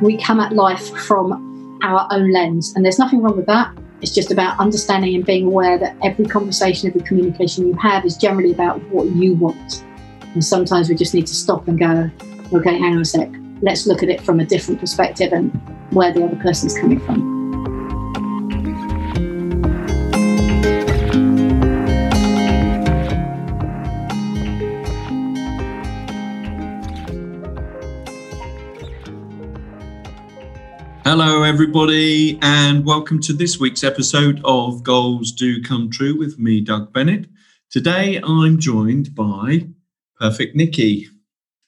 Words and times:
we 0.00 0.16
come 0.16 0.40
at 0.40 0.52
life 0.52 0.88
from 1.06 1.78
our 1.82 2.06
own 2.10 2.32
lens, 2.32 2.74
and 2.74 2.84
there's 2.84 2.98
nothing 2.98 3.22
wrong 3.22 3.36
with 3.36 3.46
that. 3.46 3.76
It's 4.02 4.14
just 4.14 4.30
about 4.30 4.58
understanding 4.58 5.14
and 5.14 5.24
being 5.24 5.46
aware 5.46 5.78
that 5.78 5.96
every 6.02 6.26
conversation, 6.26 6.88
every 6.88 7.00
communication 7.00 7.66
you 7.66 7.74
have 7.74 8.04
is 8.04 8.16
generally 8.16 8.52
about 8.52 8.80
what 8.90 9.06
you 9.08 9.34
want. 9.34 9.84
And 10.34 10.44
sometimes 10.44 10.88
we 10.88 10.94
just 10.94 11.14
need 11.14 11.26
to 11.26 11.34
stop 11.34 11.66
and 11.66 11.78
go, 11.78 12.10
okay, 12.52 12.78
hang 12.78 12.94
on 12.94 13.00
a 13.00 13.04
sec, 13.04 13.30
let's 13.62 13.86
look 13.86 14.02
at 14.02 14.10
it 14.10 14.20
from 14.20 14.38
a 14.38 14.44
different 14.44 14.80
perspective 14.80 15.32
and 15.32 15.50
where 15.92 16.12
the 16.12 16.24
other 16.24 16.36
person's 16.36 16.78
coming 16.78 17.00
from. 17.00 17.25
Everybody, 31.56 32.38
and 32.42 32.84
welcome 32.84 33.18
to 33.22 33.32
this 33.32 33.58
week's 33.58 33.82
episode 33.82 34.42
of 34.44 34.82
Goals 34.82 35.32
Do 35.32 35.62
Come 35.62 35.90
True 35.90 36.14
with 36.14 36.38
me, 36.38 36.60
Doug 36.60 36.92
Bennett. 36.92 37.30
Today, 37.70 38.20
I'm 38.22 38.58
joined 38.58 39.14
by 39.14 39.68
Perfect 40.20 40.54
Nicky. 40.54 41.08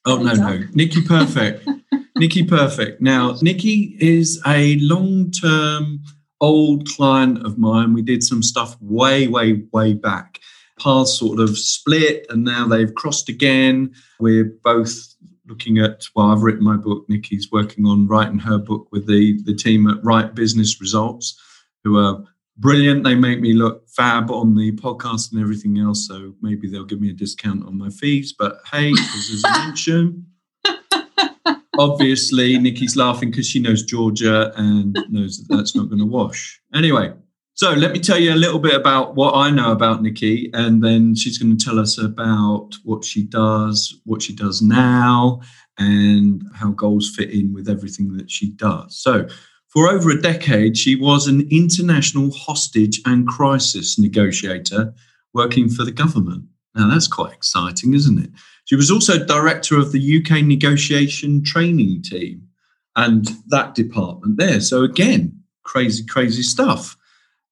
Oh, 0.04 0.18
no, 0.18 0.34
no, 0.34 0.62
Nicky 0.74 1.00
Perfect. 1.00 1.66
Nicky 2.18 2.44
Perfect. 2.44 3.00
Now, 3.00 3.38
Nicky 3.40 3.96
is 3.98 4.38
a 4.46 4.76
long 4.80 5.30
term 5.30 6.00
old 6.38 6.86
client 6.88 7.46
of 7.46 7.56
mine. 7.56 7.94
We 7.94 8.02
did 8.02 8.22
some 8.22 8.42
stuff 8.42 8.76
way, 8.82 9.26
way, 9.26 9.62
way 9.72 9.94
back. 9.94 10.38
Paths 10.78 11.18
sort 11.18 11.40
of 11.40 11.56
split 11.56 12.26
and 12.28 12.44
now 12.44 12.68
they've 12.68 12.94
crossed 12.94 13.30
again. 13.30 13.94
We're 14.20 14.52
both 14.62 15.14
looking 15.48 15.78
at 15.78 16.04
well 16.14 16.30
i've 16.30 16.42
written 16.42 16.62
my 16.62 16.76
book 16.76 17.04
nicky's 17.08 17.48
working 17.50 17.86
on 17.86 18.06
writing 18.06 18.38
her 18.38 18.58
book 18.58 18.86
with 18.92 19.06
the 19.06 19.40
the 19.44 19.54
team 19.54 19.88
at 19.88 20.02
write 20.04 20.34
business 20.34 20.80
results 20.80 21.40
who 21.84 21.98
are 21.98 22.22
brilliant. 22.58 23.04
They 23.04 23.14
make 23.14 23.40
me 23.40 23.52
look 23.52 23.88
fab 23.88 24.30
on 24.30 24.56
the 24.56 24.72
podcast 24.72 25.32
and 25.32 25.40
everything 25.40 25.78
else 25.78 26.06
so 26.06 26.34
maybe 26.42 26.68
they'll 26.68 26.84
give 26.84 27.00
me 27.00 27.10
a 27.10 27.14
discount 27.14 27.64
on 27.64 27.78
my 27.78 27.88
fees 27.88 28.34
but 28.36 28.60
hey 28.70 28.92
this 28.92 29.30
is 29.30 29.44
a 29.44 29.50
mention. 29.58 30.26
Obviously 31.78 32.58
nicky's 32.58 32.96
laughing 32.96 33.30
because 33.30 33.46
she 33.46 33.60
knows 33.60 33.82
georgia 33.82 34.52
and 34.56 34.98
knows 35.08 35.38
that 35.38 35.56
that's 35.56 35.74
not 35.74 35.88
going 35.88 36.00
to 36.00 36.06
wash. 36.06 36.60
Anyway 36.74 37.12
so 37.58 37.72
let 37.72 37.90
me 37.90 37.98
tell 37.98 38.20
you 38.20 38.32
a 38.32 38.36
little 38.36 38.60
bit 38.60 38.74
about 38.74 39.16
what 39.16 39.34
I 39.34 39.50
know 39.50 39.72
about 39.72 40.00
Nicky, 40.00 40.48
and 40.54 40.80
then 40.80 41.16
she's 41.16 41.38
going 41.38 41.58
to 41.58 41.64
tell 41.64 41.80
us 41.80 41.98
about 41.98 42.70
what 42.84 43.04
she 43.04 43.24
does, 43.24 44.00
what 44.04 44.22
she 44.22 44.32
does 44.32 44.62
now, 44.62 45.40
and 45.76 46.44
how 46.54 46.70
goals 46.70 47.12
fit 47.12 47.32
in 47.32 47.52
with 47.52 47.68
everything 47.68 48.16
that 48.16 48.30
she 48.30 48.52
does. 48.52 48.96
So, 48.96 49.26
for 49.66 49.88
over 49.88 50.08
a 50.10 50.22
decade, 50.22 50.78
she 50.78 50.94
was 50.94 51.26
an 51.26 51.48
international 51.50 52.30
hostage 52.30 53.00
and 53.04 53.26
crisis 53.26 53.98
negotiator 53.98 54.94
working 55.34 55.68
for 55.68 55.82
the 55.82 55.90
government. 55.90 56.44
Now, 56.76 56.88
that's 56.88 57.08
quite 57.08 57.32
exciting, 57.32 57.92
isn't 57.92 58.20
it? 58.20 58.30
She 58.66 58.76
was 58.76 58.88
also 58.88 59.26
director 59.26 59.76
of 59.76 59.90
the 59.90 60.22
UK 60.22 60.44
negotiation 60.44 61.42
training 61.42 62.02
team 62.02 62.46
and 62.94 63.28
that 63.48 63.74
department 63.74 64.36
there. 64.38 64.60
So, 64.60 64.84
again, 64.84 65.42
crazy, 65.64 66.04
crazy 66.06 66.44
stuff. 66.44 66.96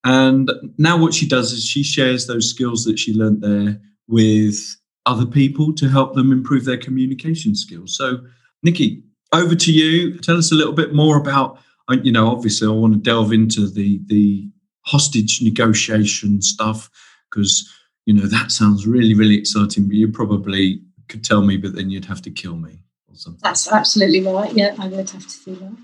And 0.06 0.52
now 0.78 0.96
what 0.96 1.14
she 1.14 1.26
does 1.26 1.50
is 1.50 1.66
she 1.66 1.82
shares 1.82 2.28
those 2.28 2.48
skills 2.48 2.84
that 2.84 2.96
she 2.96 3.12
learned 3.12 3.42
there 3.42 3.80
with 4.06 4.56
other 5.04 5.26
people 5.26 5.72
to 5.74 5.88
help 5.88 6.14
them 6.14 6.30
improve 6.30 6.64
their 6.64 6.76
communication 6.76 7.56
skills. 7.56 7.96
So, 7.96 8.20
Nicky, 8.62 9.02
over 9.32 9.56
to 9.56 9.72
you. 9.72 10.16
Tell 10.18 10.36
us 10.36 10.52
a 10.52 10.54
little 10.54 10.72
bit 10.72 10.94
more 10.94 11.18
about, 11.18 11.58
uh, 11.90 11.96
you 12.04 12.12
know, 12.12 12.28
obviously 12.28 12.68
I 12.68 12.70
want 12.70 12.92
to 12.92 13.00
delve 13.00 13.32
into 13.32 13.68
the 13.68 14.00
the 14.06 14.48
hostage 14.82 15.40
negotiation 15.42 16.40
stuff 16.40 16.88
because 17.28 17.68
you 18.04 18.14
know 18.14 18.28
that 18.28 18.52
sounds 18.52 18.86
really 18.86 19.14
really 19.14 19.36
exciting. 19.36 19.88
But 19.88 19.96
you 19.96 20.06
probably 20.06 20.82
could 21.08 21.24
tell 21.24 21.42
me, 21.42 21.56
but 21.56 21.74
then 21.74 21.90
you'd 21.90 22.04
have 22.04 22.22
to 22.22 22.30
kill 22.30 22.56
me 22.56 22.78
or 23.08 23.16
something. 23.16 23.40
That's 23.42 23.66
absolutely 23.72 24.22
right. 24.22 24.52
Yeah, 24.52 24.76
I 24.78 24.86
would 24.86 25.10
have 25.10 25.26
to 25.26 25.44
do 25.44 25.56
that 25.56 25.76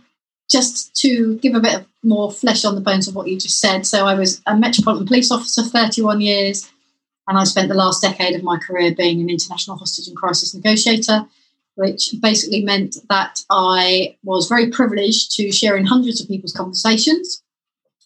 just 0.53 0.95
to 0.97 1.39
give 1.39 1.55
a 1.55 1.61
bit 1.61 1.87
more 2.03 2.31
flesh 2.31 2.65
on 2.65 2.75
the 2.75 2.81
bones 2.81 3.09
of 3.09 3.15
what 3.15 3.27
you 3.27 3.39
just 3.39 3.59
said. 3.59 3.87
So 3.87 4.07
I 4.07 4.15
was 4.15 4.43
a 4.47 4.55
Metropolitan 4.55 5.07
Police 5.07 5.33
officer, 5.33 5.63
31 5.63 6.21
years, 6.21 6.71
and 7.27 7.39
I 7.39 7.45
spent 7.45 7.69
the 7.69 7.75
last 7.75 8.03
decade 8.03 8.37
of 8.37 8.43
my 8.43 8.59
career 8.59 8.95
being 8.95 9.21
an 9.21 9.31
international 9.31 9.79
hostage 9.79 10.09
and 10.09 10.17
crisis 10.17 10.55
negotiator, 10.55 11.25
which 11.77 12.15
basically 12.21 12.63
meant 12.63 12.99
that 13.09 13.41
I 13.49 14.17
was 14.23 14.49
very 14.49 14.71
privileged 14.71 15.35
to 15.37 15.51
share 15.51 15.77
in 15.77 15.87
hundreds 15.87 16.21
of 16.21 16.29
people's 16.29 16.53
conversations. 16.53 17.43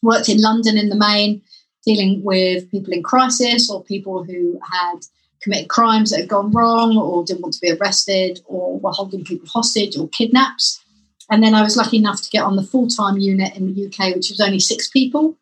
Worked 0.03 0.29
in 0.29 0.41
London 0.41 0.79
in 0.79 0.89
the 0.89 0.95
main, 0.95 1.43
dealing 1.85 2.23
with 2.23 2.71
people 2.71 2.93
in 2.93 3.03
crisis 3.03 3.69
or 3.71 3.83
people 3.83 4.23
who 4.23 4.61
had 4.71 5.01
committed 5.43 5.69
crimes 5.69 6.11
that 6.11 6.21
had 6.21 6.29
gone 6.29 6.53
wrong 6.53 6.97
or 6.97 7.25
didn't 7.25 7.43
want 7.43 7.55
to 7.55 7.61
be 7.61 7.73
arrested 7.73 8.41
or 8.45 8.79
were 8.79 8.93
holding 8.93 9.25
people 9.25 9.49
hostage 9.49 9.97
or 9.97 10.09
kidnaps. 10.09 10.85
And 11.31 11.43
then 11.43 11.55
I 11.55 11.63
was 11.63 11.77
lucky 11.77 11.97
enough 11.97 12.23
to 12.23 12.31
get 12.31 12.45
on 12.45 12.57
the 12.57 12.63
full 12.63 12.89
time 12.89 13.19
unit 13.19 13.57
in 13.57 13.75
the 13.75 13.87
UK, 13.87 14.15
which 14.15 14.31
was 14.31 14.41
only 14.41 14.61
six 14.61 14.89
people 14.89 15.37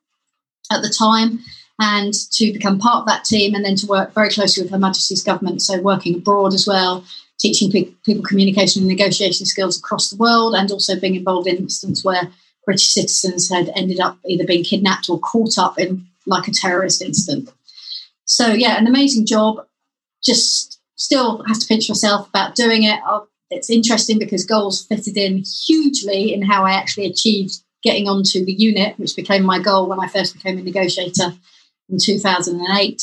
at 0.72 0.82
the 0.82 0.88
time, 0.88 1.40
and 1.78 2.14
to 2.32 2.52
become 2.52 2.78
part 2.78 3.00
of 3.00 3.06
that 3.06 3.24
team 3.24 3.54
and 3.54 3.64
then 3.64 3.76
to 3.76 3.86
work 3.86 4.14
very 4.14 4.30
closely 4.30 4.62
with 4.62 4.72
Her 4.72 4.78
Majesty's 4.78 5.22
government. 5.22 5.60
So, 5.62 5.80
working 5.80 6.16
abroad 6.16 6.54
as 6.54 6.66
well, 6.66 7.04
teaching 7.38 7.70
pe- 7.70 7.92
people 8.04 8.24
communication 8.24 8.82
and 8.82 8.88
negotiation 8.88 9.46
skills 9.46 9.78
across 9.78 10.10
the 10.10 10.16
world, 10.16 10.54
and 10.54 10.70
also 10.70 10.98
being 10.98 11.16
involved 11.16 11.48
in 11.48 11.56
instances 11.56 12.04
where 12.04 12.30
British 12.64 12.88
citizens 12.88 13.50
had 13.50 13.70
ended 13.76 14.00
up 14.00 14.18
either 14.26 14.44
being 14.44 14.64
kidnapped 14.64 15.10
or 15.10 15.18
caught 15.20 15.58
up 15.58 15.78
in 15.78 16.06
like 16.26 16.48
a 16.48 16.52
terrorist 16.52 17.02
incident. 17.02 17.50
So, 18.24 18.48
yeah, 18.48 18.78
an 18.78 18.86
amazing 18.86 19.26
job. 19.26 19.66
Just 20.24 20.80
still 20.96 21.42
have 21.44 21.58
to 21.58 21.66
pinch 21.66 21.90
myself 21.90 22.28
about 22.28 22.54
doing 22.54 22.84
it. 22.84 22.98
I'll 23.04 23.28
it's 23.50 23.70
interesting 23.70 24.18
because 24.18 24.44
goals 24.44 24.84
fitted 24.86 25.16
in 25.16 25.44
hugely 25.66 26.32
in 26.32 26.42
how 26.42 26.64
I 26.64 26.72
actually 26.72 27.06
achieved 27.06 27.58
getting 27.82 28.08
onto 28.08 28.44
the 28.44 28.52
unit, 28.52 28.98
which 28.98 29.14
became 29.14 29.44
my 29.44 29.58
goal 29.58 29.86
when 29.88 30.00
I 30.00 30.08
first 30.08 30.34
became 30.34 30.58
a 30.58 30.62
negotiator 30.62 31.34
in 31.88 31.98
2008. 32.00 33.02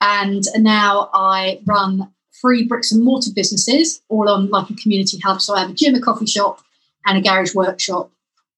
And 0.00 0.44
now 0.56 1.10
I 1.14 1.60
run 1.64 2.10
three 2.40 2.66
bricks 2.66 2.90
and 2.90 3.04
mortar 3.04 3.30
businesses, 3.34 4.02
all 4.08 4.28
on 4.28 4.48
like 4.48 4.70
a 4.70 4.74
community 4.74 5.18
hub. 5.18 5.40
So 5.40 5.54
I 5.54 5.60
have 5.60 5.70
a 5.70 5.74
gym, 5.74 5.94
a 5.94 6.00
coffee 6.00 6.26
shop, 6.26 6.60
and 7.06 7.18
a 7.18 7.20
garage 7.20 7.54
workshop. 7.54 8.10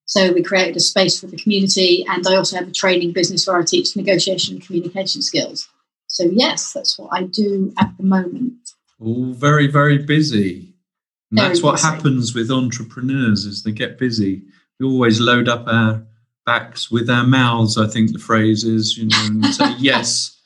So 0.05 0.33
we 0.33 0.43
created 0.43 0.77
a 0.77 0.81
space 0.81 1.19
for 1.19 1.27
the 1.27 1.37
community, 1.37 2.05
and 2.09 2.27
I 2.27 2.37
also 2.37 2.57
have 2.57 2.69
a 2.69 2.73
training 2.73 3.13
business 3.13 3.47
where 3.47 3.59
I 3.59 3.65
teach 3.65 3.97
negotiation 3.97 4.57
and 4.57 4.67
communication 4.67 5.23
skills. 5.23 5.69
So 6.07 6.25
yes, 6.25 6.73
that's 6.73 6.99
what 6.99 7.11
I 7.13 7.23
do 7.25 7.73
at 7.79 7.97
the 7.97 8.03
moment. 8.03 8.53
All 9.01 9.33
very, 9.33 9.67
very 9.67 9.99
busy. 9.99 10.72
And 11.33 11.39
that's 11.39 11.63
what 11.63 11.81
happens 11.81 12.35
with 12.35 12.51
entrepreneurs 12.51 13.47
is 13.47 13.63
they 13.63 13.73
get 13.73 13.99
busy. 13.99 14.43
We 14.79 14.87
always 14.87 15.19
load 15.19 15.49
up 15.49 15.67
our 15.67 16.05
backs 16.45 16.91
with 16.91 17.09
our 17.09 17.25
mouths, 17.25 17.79
I 17.79 17.87
think 17.87 18.13
the 18.13 18.19
phrase 18.19 18.65
is, 18.65 18.99
you 18.99 19.07
know, 19.07 19.17
and 19.27 19.47
say 19.47 19.75
yes, 19.79 20.39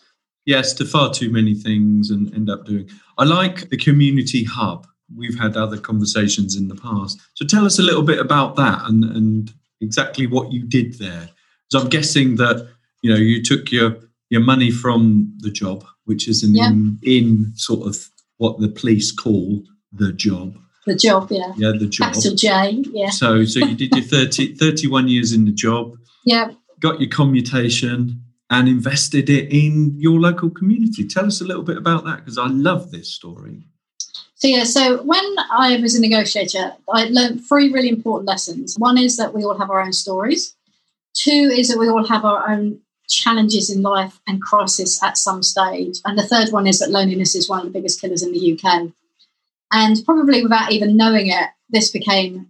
yes 0.45 0.73
to 0.75 0.85
far 0.85 1.13
too 1.13 1.31
many 1.31 1.55
things 1.55 2.11
and 2.11 2.33
end 2.35 2.49
up 2.49 2.67
doing. 2.67 2.89
I 3.19 3.25
like 3.25 3.69
the 3.69 3.77
community 3.77 4.45
hub. 4.45 4.87
We've 5.15 5.39
had 5.39 5.57
other 5.57 5.79
conversations 5.79 6.57
in 6.57 6.69
the 6.69 6.77
past. 6.77 7.21
So 7.35 7.45
tell 7.45 7.67
us 7.67 7.81
a 7.81 7.83
little 7.83 8.03
bit 8.03 8.21
about 8.21 8.55
that 8.57 8.83
and, 8.85 9.05
and 9.05 9.53
exactly 9.81 10.27
what 10.27 10.53
you 10.53 10.65
did 10.65 10.99
there. 11.01 11.31
So 11.69 11.81
I'm 11.81 11.89
guessing 11.89 12.37
that, 12.37 12.69
you 13.03 13.11
know, 13.11 13.19
you 13.19 13.43
took 13.43 13.73
your 13.73 13.97
your 14.29 14.41
money 14.41 14.71
from 14.71 15.33
the 15.39 15.51
job, 15.51 15.85
which 16.05 16.27
is 16.27 16.43
in, 16.43 16.55
yeah. 16.55 16.69
in, 16.69 16.99
in 17.03 17.53
sort 17.55 17.87
of 17.87 18.09
what 18.39 18.59
the 18.59 18.69
police 18.69 19.13
call 19.13 19.63
the 19.93 20.13
job 20.13 20.59
the 20.87 20.95
job, 20.95 21.29
yeah. 21.31 21.53
Yeah, 21.57 21.73
the 21.79 21.87
job. 21.87 22.13
Capital 22.13 22.35
J, 22.35 22.85
yeah. 22.93 23.11
So, 23.11 23.45
so 23.45 23.59
you 23.59 23.75
did 23.75 23.93
your 23.95 24.05
30, 24.05 24.55
31 24.57 25.09
years 25.09 25.33
in 25.33 25.45
the 25.45 25.53
job. 25.53 25.97
Yeah. 26.25 26.53
Got 26.81 27.01
your 27.01 27.11
commutation 27.11 28.23
and 28.51 28.69
invested 28.69 29.29
it 29.29 29.53
in 29.53 29.95
your 29.99 30.21
local 30.21 30.51
community. 30.51 31.07
Tell 31.07 31.27
us 31.27 31.41
a 31.41 31.45
little 31.45 31.65
bit 31.65 31.77
about 31.77 32.05
that 32.05 32.19
because 32.19 32.39
I 32.39 32.47
love 32.47 32.91
this 32.93 33.13
story. 33.13 33.65
So 34.37 34.49
yeah, 34.49 34.65
so 34.65 35.03
when 35.03 35.25
I 35.51 35.79
was 35.81 35.95
a 35.95 36.01
negotiator, 36.01 36.75
I 36.93 37.05
learned 37.05 37.45
three 37.47 37.73
really 37.73 37.89
important 37.89 38.29
lessons. 38.29 38.77
One 38.79 38.99
is 38.99 39.17
that 39.17 39.35
we 39.35 39.45
all 39.45 39.59
have 39.59 39.71
our 39.71 39.81
own 39.81 39.93
stories. 39.93 40.55
Two 41.15 41.51
is 41.53 41.69
that 41.69 41.79
we 41.79 41.89
all 41.89 42.07
have 42.07 42.25
our 42.25 42.49
own 42.49 42.81
challenges 43.09 43.71
in 43.71 43.83
life 43.83 44.21
and 44.27 44.43
crisis 44.43 45.03
at 45.03 45.17
some 45.17 45.43
stage. 45.43 45.99
And 46.05 46.19
the 46.19 46.27
third 46.27 46.53
one 46.53 46.67
is 46.67 46.79
that 46.81 46.91
loneliness 46.91 47.35
is 47.35 47.49
one 47.49 47.61
of 47.61 47.65
the 47.65 47.73
biggest 47.73 48.01
killers 48.01 48.23
in 48.23 48.33
the 48.33 48.53
UK. 48.53 48.93
And 49.73 49.97
probably 50.05 50.43
without 50.43 50.73
even 50.73 50.97
knowing 50.97 51.29
it, 51.29 51.49
this 51.71 51.91
became 51.91 52.49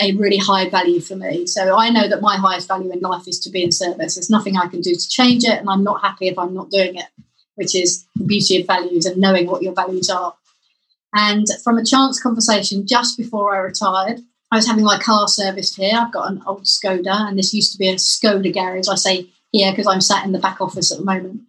a 0.00 0.14
really 0.14 0.38
high 0.38 0.68
value 0.68 1.00
for 1.00 1.14
me. 1.14 1.46
So 1.46 1.76
I 1.76 1.90
know 1.90 2.08
that 2.08 2.22
my 2.22 2.36
highest 2.36 2.68
value 2.68 2.90
in 2.90 3.00
life 3.00 3.28
is 3.28 3.38
to 3.40 3.50
be 3.50 3.62
in 3.62 3.70
service. 3.70 4.14
There's 4.14 4.30
nothing 4.30 4.56
I 4.56 4.66
can 4.66 4.80
do 4.80 4.94
to 4.94 5.08
change 5.08 5.44
it, 5.44 5.58
and 5.58 5.68
I'm 5.68 5.84
not 5.84 6.00
happy 6.00 6.28
if 6.28 6.38
I'm 6.38 6.54
not 6.54 6.70
doing 6.70 6.96
it, 6.96 7.06
which 7.56 7.74
is 7.74 8.06
the 8.16 8.24
beauty 8.24 8.60
of 8.60 8.66
values 8.66 9.04
and 9.04 9.20
knowing 9.20 9.46
what 9.46 9.62
your 9.62 9.74
values 9.74 10.08
are. 10.08 10.34
And 11.14 11.46
from 11.62 11.76
a 11.76 11.84
chance 11.84 12.20
conversation 12.20 12.86
just 12.86 13.18
before 13.18 13.54
I 13.54 13.58
retired, 13.58 14.20
I 14.50 14.56
was 14.56 14.66
having 14.66 14.84
my 14.84 14.98
car 14.98 15.28
serviced 15.28 15.76
here. 15.76 15.92
I've 15.94 16.12
got 16.12 16.30
an 16.30 16.42
old 16.46 16.64
Skoda, 16.64 17.28
and 17.28 17.38
this 17.38 17.52
used 17.52 17.72
to 17.72 17.78
be 17.78 17.88
a 17.88 17.96
Skoda 17.96 18.52
garage. 18.52 18.88
I 18.88 18.94
say 18.94 19.28
here 19.52 19.72
because 19.72 19.86
I'm 19.86 20.00
sat 20.00 20.24
in 20.24 20.32
the 20.32 20.38
back 20.38 20.60
office 20.60 20.90
at 20.90 20.98
the 20.98 21.04
moment. 21.04 21.42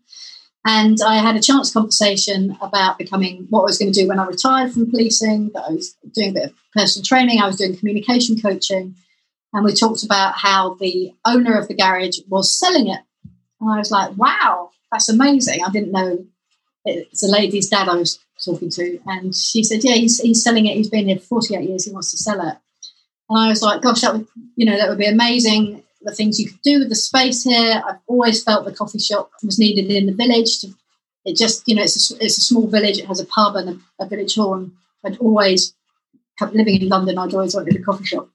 And 0.65 0.99
I 1.05 1.15
had 1.15 1.35
a 1.35 1.41
chance 1.41 1.73
conversation 1.73 2.55
about 2.61 2.99
becoming 2.99 3.47
what 3.49 3.61
I 3.61 3.63
was 3.63 3.79
going 3.79 3.91
to 3.91 3.99
do 3.99 4.07
when 4.07 4.19
I 4.19 4.27
retired 4.27 4.71
from 4.71 4.89
policing, 4.91 5.49
that 5.53 5.63
I 5.67 5.71
was 5.71 5.95
doing 6.13 6.29
a 6.29 6.33
bit 6.33 6.45
of 6.45 6.53
personal 6.75 7.03
training, 7.03 7.41
I 7.41 7.47
was 7.47 7.57
doing 7.57 7.75
communication 7.75 8.39
coaching. 8.39 8.95
And 9.53 9.65
we 9.65 9.73
talked 9.73 10.03
about 10.03 10.35
how 10.37 10.75
the 10.75 11.13
owner 11.25 11.57
of 11.57 11.67
the 11.67 11.75
garage 11.75 12.19
was 12.29 12.57
selling 12.57 12.87
it. 12.87 13.01
And 13.59 13.71
I 13.71 13.77
was 13.77 13.91
like, 13.91 14.15
wow, 14.17 14.69
that's 14.91 15.09
amazing. 15.09 15.61
I 15.65 15.71
didn't 15.71 15.91
know 15.91 16.25
it's 16.85 17.23
a 17.23 17.27
lady's 17.27 17.69
dad 17.69 17.89
I 17.89 17.95
was 17.95 18.19
talking 18.43 18.69
to. 18.69 18.99
And 19.07 19.35
she 19.35 19.63
said, 19.63 19.83
yeah, 19.83 19.95
he's, 19.95 20.19
he's 20.19 20.43
selling 20.43 20.67
it. 20.67 20.75
He's 20.77 20.89
been 20.89 21.07
here 21.07 21.17
for 21.17 21.41
48 21.41 21.67
years. 21.67 21.85
He 21.85 21.91
wants 21.91 22.11
to 22.11 22.17
sell 22.17 22.39
it. 22.39 22.57
And 23.29 23.39
I 23.39 23.47
was 23.47 23.61
like, 23.61 23.81
gosh, 23.81 24.01
that 24.01 24.13
would, 24.13 24.27
you 24.55 24.65
know, 24.65 24.77
that 24.77 24.89
would 24.89 24.97
be 24.97 25.05
amazing 25.05 25.83
the 26.03 26.13
things 26.13 26.39
you 26.39 26.49
could 26.49 26.61
do 26.61 26.79
with 26.79 26.89
the 26.89 26.95
space 26.95 27.43
here. 27.43 27.81
I've 27.87 27.99
always 28.07 28.43
felt 28.43 28.65
the 28.65 28.73
coffee 28.73 28.99
shop 28.99 29.31
was 29.43 29.59
needed 29.59 29.91
in 29.91 30.07
the 30.07 30.13
village. 30.13 30.59
To, 30.59 30.67
it 31.25 31.37
just, 31.37 31.67
you 31.67 31.75
know, 31.75 31.83
it's 31.83 32.11
a, 32.11 32.15
it's 32.23 32.37
a 32.37 32.41
small 32.41 32.67
village. 32.67 32.97
It 32.97 33.05
has 33.05 33.19
a 33.19 33.25
pub 33.25 33.55
and 33.55 33.69
a, 33.99 34.03
a 34.03 34.07
village 34.07 34.35
hall. 34.35 34.55
And 34.55 34.71
I'd 35.05 35.17
always, 35.19 35.73
living 36.41 36.81
in 36.81 36.89
London, 36.89 37.17
I'd 37.17 37.33
always 37.33 37.55
wanted 37.55 37.75
a 37.75 37.83
coffee 37.83 38.05
shop. 38.05 38.29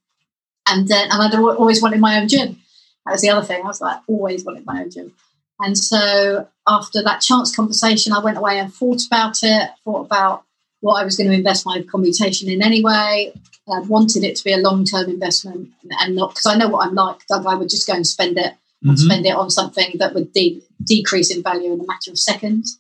And, 0.69 0.91
uh, 0.91 1.07
and 1.11 1.23
I'd 1.23 1.35
always 1.35 1.83
wanted 1.83 2.01
my 2.01 2.21
own 2.21 2.29
gym. 2.29 2.61
That 3.05 3.13
was 3.13 3.23
the 3.23 3.31
other 3.31 3.47
thing. 3.47 3.63
I 3.63 3.67
was 3.67 3.81
like, 3.81 4.01
always 4.07 4.45
wanted 4.45 4.67
my 4.67 4.83
own 4.83 4.91
gym. 4.91 5.13
And 5.61 5.77
so 5.77 6.49
after 6.69 7.03
that 7.03 7.23
chance 7.23 7.55
conversation, 7.55 8.13
I 8.13 8.19
went 8.19 8.37
away 8.37 8.59
and 8.59 8.73
thought 8.73 9.01
about 9.07 9.39
it, 9.43 9.71
thought 9.85 10.05
about 10.05 10.43
what 10.81 11.01
I 11.01 11.05
was 11.05 11.17
going 11.17 11.31
to 11.31 11.37
invest 11.37 11.65
my 11.65 11.83
commutation 11.91 12.51
in 12.51 12.63
anyway, 12.63 13.33
I 13.69 13.81
wanted 13.81 14.23
it 14.23 14.37
to 14.37 14.45
be 14.45 14.53
a 14.53 14.59
long 14.59 14.85
term 14.85 15.11
investment 15.11 15.71
and 16.01 16.15
not 16.15 16.31
because 16.31 16.47
I 16.47 16.57
know 16.57 16.69
what 16.69 16.87
I'm 16.87 16.95
like. 16.95 17.27
Doug, 17.27 17.47
I 17.47 17.55
would 17.55 17.69
just 17.69 17.87
go 17.87 17.95
and 17.95 18.07
spend 18.07 18.39
it 18.39 18.53
mm-hmm. 18.53 18.91
and 18.91 18.99
spend 18.99 19.27
it 19.27 19.35
on 19.35 19.51
something 19.51 19.93
that 19.99 20.15
would 20.15 20.33
de- 20.33 20.63
decrease 20.85 21.35
in 21.35 21.43
value 21.43 21.73
in 21.73 21.81
a 21.81 21.87
matter 21.87 22.11
of 22.11 22.19
seconds. 22.19 22.79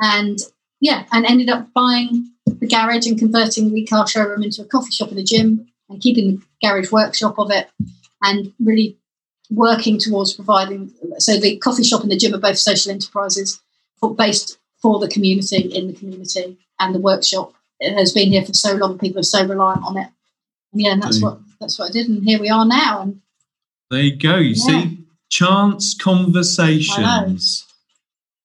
And 0.00 0.38
yeah, 0.80 1.06
and 1.12 1.24
ended 1.24 1.48
up 1.48 1.72
buying 1.72 2.30
the 2.46 2.66
garage 2.66 3.06
and 3.06 3.18
converting 3.18 3.72
the 3.72 3.86
car 3.86 4.06
showroom 4.06 4.42
into 4.42 4.62
a 4.62 4.66
coffee 4.66 4.90
shop 4.90 5.10
and 5.10 5.18
a 5.18 5.24
gym 5.24 5.66
and 5.88 6.00
keeping 6.00 6.36
the 6.36 6.42
garage 6.62 6.92
workshop 6.92 7.38
of 7.38 7.50
it 7.50 7.68
and 8.22 8.52
really 8.60 8.98
working 9.50 9.98
towards 9.98 10.34
providing. 10.34 10.92
So 11.18 11.38
the 11.38 11.56
coffee 11.58 11.84
shop 11.84 12.02
and 12.02 12.10
the 12.10 12.18
gym 12.18 12.34
are 12.34 12.40
both 12.40 12.58
social 12.58 12.92
enterprises 12.92 13.60
based 14.16 14.58
for 14.80 14.98
the 14.98 15.08
community 15.08 15.56
in 15.56 15.88
the 15.88 15.94
community 15.94 16.58
and 16.78 16.94
the 16.94 17.00
workshop 17.00 17.54
it 17.80 17.94
has 17.94 18.12
been 18.12 18.32
here 18.32 18.44
for 18.44 18.54
so 18.54 18.74
long. 18.74 18.98
People 18.98 19.20
are 19.20 19.24
so 19.24 19.46
reliant 19.46 19.84
on 19.84 19.96
it 19.96 20.08
yeah, 20.78 20.92
and 20.92 21.02
that's 21.02 21.20
what 21.20 21.40
that's 21.60 21.78
what 21.78 21.90
I 21.90 21.92
did, 21.92 22.08
and 22.08 22.24
here 22.24 22.40
we 22.40 22.48
are 22.48 22.64
now. 22.64 23.02
And 23.02 23.20
there 23.90 24.02
you 24.02 24.16
go. 24.16 24.36
You 24.36 24.54
yeah. 24.56 24.82
see, 24.82 25.04
chance 25.28 25.94
conversations. 25.94 27.66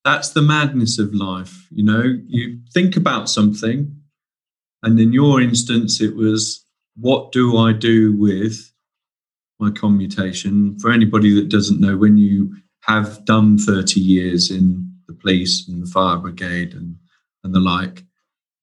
That's 0.03 0.31
the 0.31 0.41
madness 0.41 0.99
of 0.99 1.13
life. 1.13 1.67
You 1.71 1.85
know, 1.85 2.03
you 2.27 2.59
think 2.73 2.97
about 2.97 3.29
something, 3.29 3.95
and 4.81 4.99
in 4.99 5.13
your 5.13 5.41
instance, 5.41 6.01
it 6.01 6.15
was, 6.15 6.65
what 6.95 7.31
do 7.31 7.57
I 7.57 7.71
do 7.71 8.17
with 8.17 8.71
my 9.59 9.69
commutation? 9.69 10.77
For 10.79 10.91
anybody 10.91 11.33
that 11.35 11.49
doesn't 11.49 11.79
know, 11.79 11.95
when 11.95 12.17
you 12.17 12.55
have 12.81 13.23
done 13.25 13.57
30 13.57 13.99
years 13.99 14.51
in 14.51 14.91
the 15.07 15.13
police 15.13 15.67
and 15.69 15.83
the 15.83 15.89
fire 15.89 16.17
brigade 16.17 16.73
and, 16.73 16.97
and 17.43 17.53
the 17.53 17.59
like, 17.59 18.03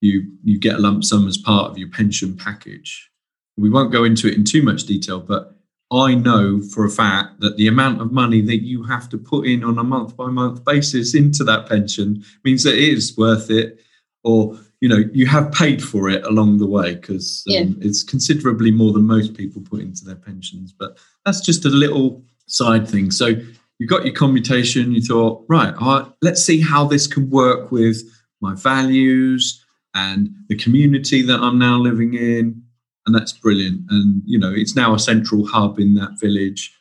you 0.01 0.31
you 0.43 0.59
get 0.59 0.75
a 0.75 0.79
lump 0.79 1.03
sum 1.03 1.27
as 1.27 1.37
part 1.37 1.71
of 1.71 1.77
your 1.77 1.89
pension 1.89 2.35
package 2.35 3.10
we 3.57 3.69
won't 3.69 3.91
go 3.91 4.03
into 4.03 4.27
it 4.27 4.35
in 4.35 4.43
too 4.43 4.61
much 4.61 4.85
detail, 4.85 5.19
but 5.19 5.55
I 5.91 6.15
know 6.15 6.61
for 6.61 6.85
a 6.85 6.89
fact 6.89 7.41
that 7.41 7.57
the 7.57 7.67
amount 7.67 8.01
of 8.01 8.13
money 8.13 8.41
that 8.41 8.63
you 8.63 8.83
have 8.83 9.09
to 9.09 9.17
put 9.17 9.45
in 9.45 9.63
on 9.63 9.77
a 9.77 9.83
month 9.83 10.15
by 10.15 10.27
month 10.27 10.63
basis 10.63 11.13
into 11.13 11.43
that 11.43 11.67
pension 11.67 12.23
means 12.45 12.63
that 12.63 12.75
it 12.75 12.93
is 12.93 13.17
worth 13.17 13.49
it, 13.49 13.81
or 14.23 14.57
you 14.79 14.87
know 14.87 15.03
you 15.13 15.25
have 15.25 15.51
paid 15.51 15.83
for 15.83 16.09
it 16.09 16.23
along 16.25 16.59
the 16.59 16.65
way 16.65 16.95
because 16.95 17.43
um, 17.49 17.53
yeah. 17.53 17.65
it's 17.81 18.03
considerably 18.03 18.71
more 18.71 18.93
than 18.93 19.03
most 19.05 19.33
people 19.35 19.61
put 19.61 19.81
into 19.81 20.05
their 20.05 20.15
pensions. 20.15 20.71
But 20.71 20.97
that's 21.25 21.41
just 21.41 21.65
a 21.65 21.69
little 21.69 22.23
side 22.47 22.87
thing. 22.87 23.11
So 23.11 23.35
you 23.79 23.87
got 23.87 24.05
your 24.05 24.15
commutation. 24.15 24.93
You 24.93 25.01
thought, 25.01 25.43
right, 25.49 25.75
right 25.81 26.05
let's 26.21 26.41
see 26.41 26.61
how 26.61 26.85
this 26.85 27.05
can 27.05 27.29
work 27.29 27.69
with 27.69 28.01
my 28.39 28.55
values 28.55 29.65
and 29.93 30.29
the 30.47 30.55
community 30.55 31.21
that 31.23 31.41
I'm 31.41 31.59
now 31.59 31.77
living 31.77 32.13
in 32.13 32.63
and 33.05 33.15
that's 33.15 33.33
brilliant. 33.33 33.81
And 33.89 34.21
you 34.25 34.37
know, 34.39 34.51
it's 34.53 34.75
now 34.75 34.93
a 34.93 34.99
central 34.99 35.45
hub 35.47 35.79
in 35.79 35.95
that 35.95 36.19
village, 36.19 36.75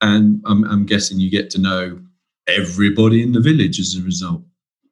and 0.00 0.42
I'm, 0.46 0.64
I'm 0.64 0.86
guessing 0.86 1.20
you 1.20 1.30
get 1.30 1.50
to 1.50 1.60
know 1.60 2.00
everybody 2.46 3.22
in 3.22 3.32
the 3.32 3.40
village 3.40 3.80
as 3.80 3.96
a 3.96 4.02
result. 4.02 4.42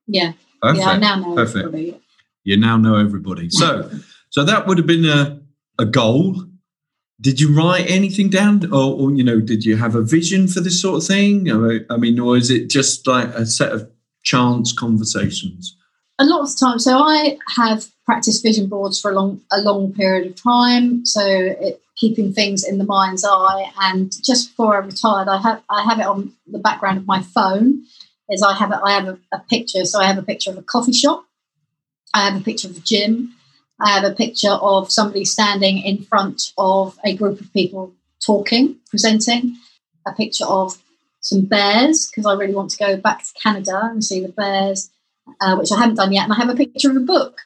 Yeah, 0.07 0.33
Perfect. 0.61 0.85
yeah, 0.85 0.91
I 0.91 0.97
now 0.99 1.17
know 1.17 1.35
Perfect. 1.35 1.67
everybody. 1.67 2.01
You 2.45 2.57
now 2.57 2.77
know 2.77 2.97
everybody. 2.97 3.51
So, 3.51 3.89
so 4.31 4.45
that 4.45 4.67
would 4.67 4.79
have 4.79 4.87
been 4.87 5.05
a 5.05 5.41
a 5.79 5.85
goal. 5.85 6.45
Did 7.21 7.41
you 7.41 7.55
write 7.57 7.89
anything 7.89 8.31
down, 8.31 8.65
or, 8.73 9.01
or 9.01 9.13
you 9.13 9.23
know, 9.23 9.41
did 9.41 9.65
you 9.65 9.77
have 9.77 9.95
a 9.95 10.03
vision 10.03 10.49
for 10.49 10.61
this 10.61 10.83
sort 10.83 11.03
of 11.03 11.07
thing? 11.07 11.49
I 11.89 11.97
mean, 11.97 12.19
or 12.19 12.37
is 12.37 12.51
it 12.51 12.69
just 12.69 13.07
like 13.07 13.29
a 13.29 13.47
set 13.47 13.71
of 13.73 13.89
chance 14.25 14.73
conversations? 14.73 15.77
a 16.19 16.25
lot 16.25 16.43
of 16.43 16.51
the 16.51 16.57
time. 16.59 16.79
So 16.79 16.99
I 16.99 17.39
have 17.57 17.87
practiced 18.05 18.43
vision 18.43 18.67
boards 18.69 19.01
for 19.01 19.11
a 19.11 19.15
long 19.15 19.41
a 19.53 19.61
long 19.61 19.93
period 19.93 20.27
of 20.27 20.43
time. 20.43 21.05
So 21.07 21.25
it, 21.25 21.81
keeping 21.97 22.33
things 22.33 22.65
in 22.65 22.79
the 22.79 22.85
mind's 22.85 23.25
eye. 23.25 23.71
And 23.81 24.13
just 24.25 24.51
before 24.51 24.75
I 24.75 24.85
retired, 24.85 25.29
I 25.29 25.41
have 25.41 25.63
I 25.69 25.85
have 25.85 25.99
it 25.99 26.07
on 26.07 26.33
the 26.47 26.59
background 26.59 26.99
of 26.99 27.07
my 27.07 27.23
phone. 27.23 27.85
Is 28.29 28.43
I 28.43 28.55
have 28.55 28.71
a, 28.71 28.81
I 28.83 28.93
have 28.93 29.09
a, 29.09 29.19
a 29.33 29.41
picture. 29.51 29.85
So 29.85 30.01
I 30.01 30.07
have 30.07 30.19
a 30.19 30.23
picture 30.23 30.51
of 30.51 30.59
a 30.59 30.63
coffee 30.63 30.93
shop. 30.93 31.27
I 32.15 32.25
have 32.29 32.41
a 32.41 32.45
picture 32.45 32.69
of 32.69 32.77
a 32.77 32.81
gym. 32.81 33.35
I 33.81 33.91
have 33.91 34.05
a 34.05 34.15
picture 34.15 34.53
of 34.53 34.93
somebody 34.93 35.25
standing 35.25 35.79
in 35.79 36.05
front 36.05 36.53
of 36.57 36.99
a 37.05 37.17
group 37.17 37.41
of 37.41 37.53
people 37.53 37.93
talking, 38.25 38.77
presenting. 38.89 39.57
A 40.07 40.13
picture 40.13 40.47
of 40.47 40.83
some 41.21 41.43
bears 41.43 42.09
because 42.09 42.27
I 42.27 42.35
really 42.35 42.55
want 42.55 42.71
to 42.71 42.79
go 42.79 42.97
back 42.97 43.23
to 43.23 43.41
Canada 43.41 43.81
and 43.85 44.03
see 44.03 44.21
the 44.21 44.33
bears 44.33 44.91
uh, 45.41 45.57
which 45.57 45.73
I 45.73 45.79
haven't 45.79 45.97
done 45.97 46.13
yet, 46.13 46.25
and 46.25 46.33
I 46.33 46.37
have 46.37 46.49
a 46.49 46.55
picture 46.55 46.91
of 46.91 46.97
a 46.97 47.01
book. 47.01 47.41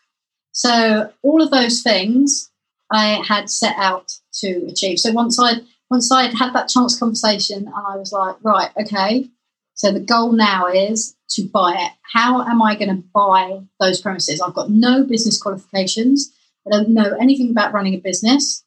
So 0.57 1.13
all 1.23 1.43
of 1.43 1.51
those 1.51 1.83
things 1.83 2.51
I 2.91 3.23
had 3.29 3.51
set 3.51 3.77
out 3.77 4.11
to 4.41 4.67
achieve. 4.69 4.99
So 4.99 5.13
once 5.13 5.39
I 5.39 5.61
once 5.91 6.11
I'd 6.11 6.33
had 6.33 6.55
that 6.55 6.71
chance 6.71 6.99
conversation, 6.99 7.67
and 7.67 7.87
I 7.87 7.97
was 7.97 8.11
like, 8.11 8.37
right, 8.43 8.71
okay. 8.81 9.29
So 9.75 9.93
the 9.93 10.01
goal 10.01 10.33
now 10.33 10.67
is 10.67 11.15
to 11.31 11.47
buy 11.47 11.75
it. 11.79 11.93
How 12.15 12.41
am 12.41 12.63
I 12.63 12.75
going 12.75 12.89
to 12.89 13.05
buy 13.15 13.61
those 13.79 14.01
premises? 14.01 14.41
I've 14.41 14.55
got 14.55 14.71
no 14.71 15.05
business 15.05 15.41
qualifications. 15.41 16.33
I 16.67 16.71
don't 16.71 16.89
know 16.89 17.15
anything 17.21 17.51
about 17.51 17.75
running 17.75 17.95
a 17.95 17.99
business. 17.99 18.65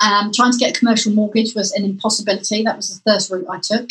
Um, 0.00 0.32
trying 0.32 0.52
to 0.52 0.58
get 0.58 0.74
a 0.74 0.78
commercial 0.78 1.12
mortgage 1.12 1.54
was 1.54 1.70
an 1.72 1.84
impossibility. 1.84 2.64
That 2.64 2.76
was 2.76 2.88
the 2.88 3.12
first 3.12 3.30
route 3.30 3.46
I 3.48 3.60
took. 3.60 3.90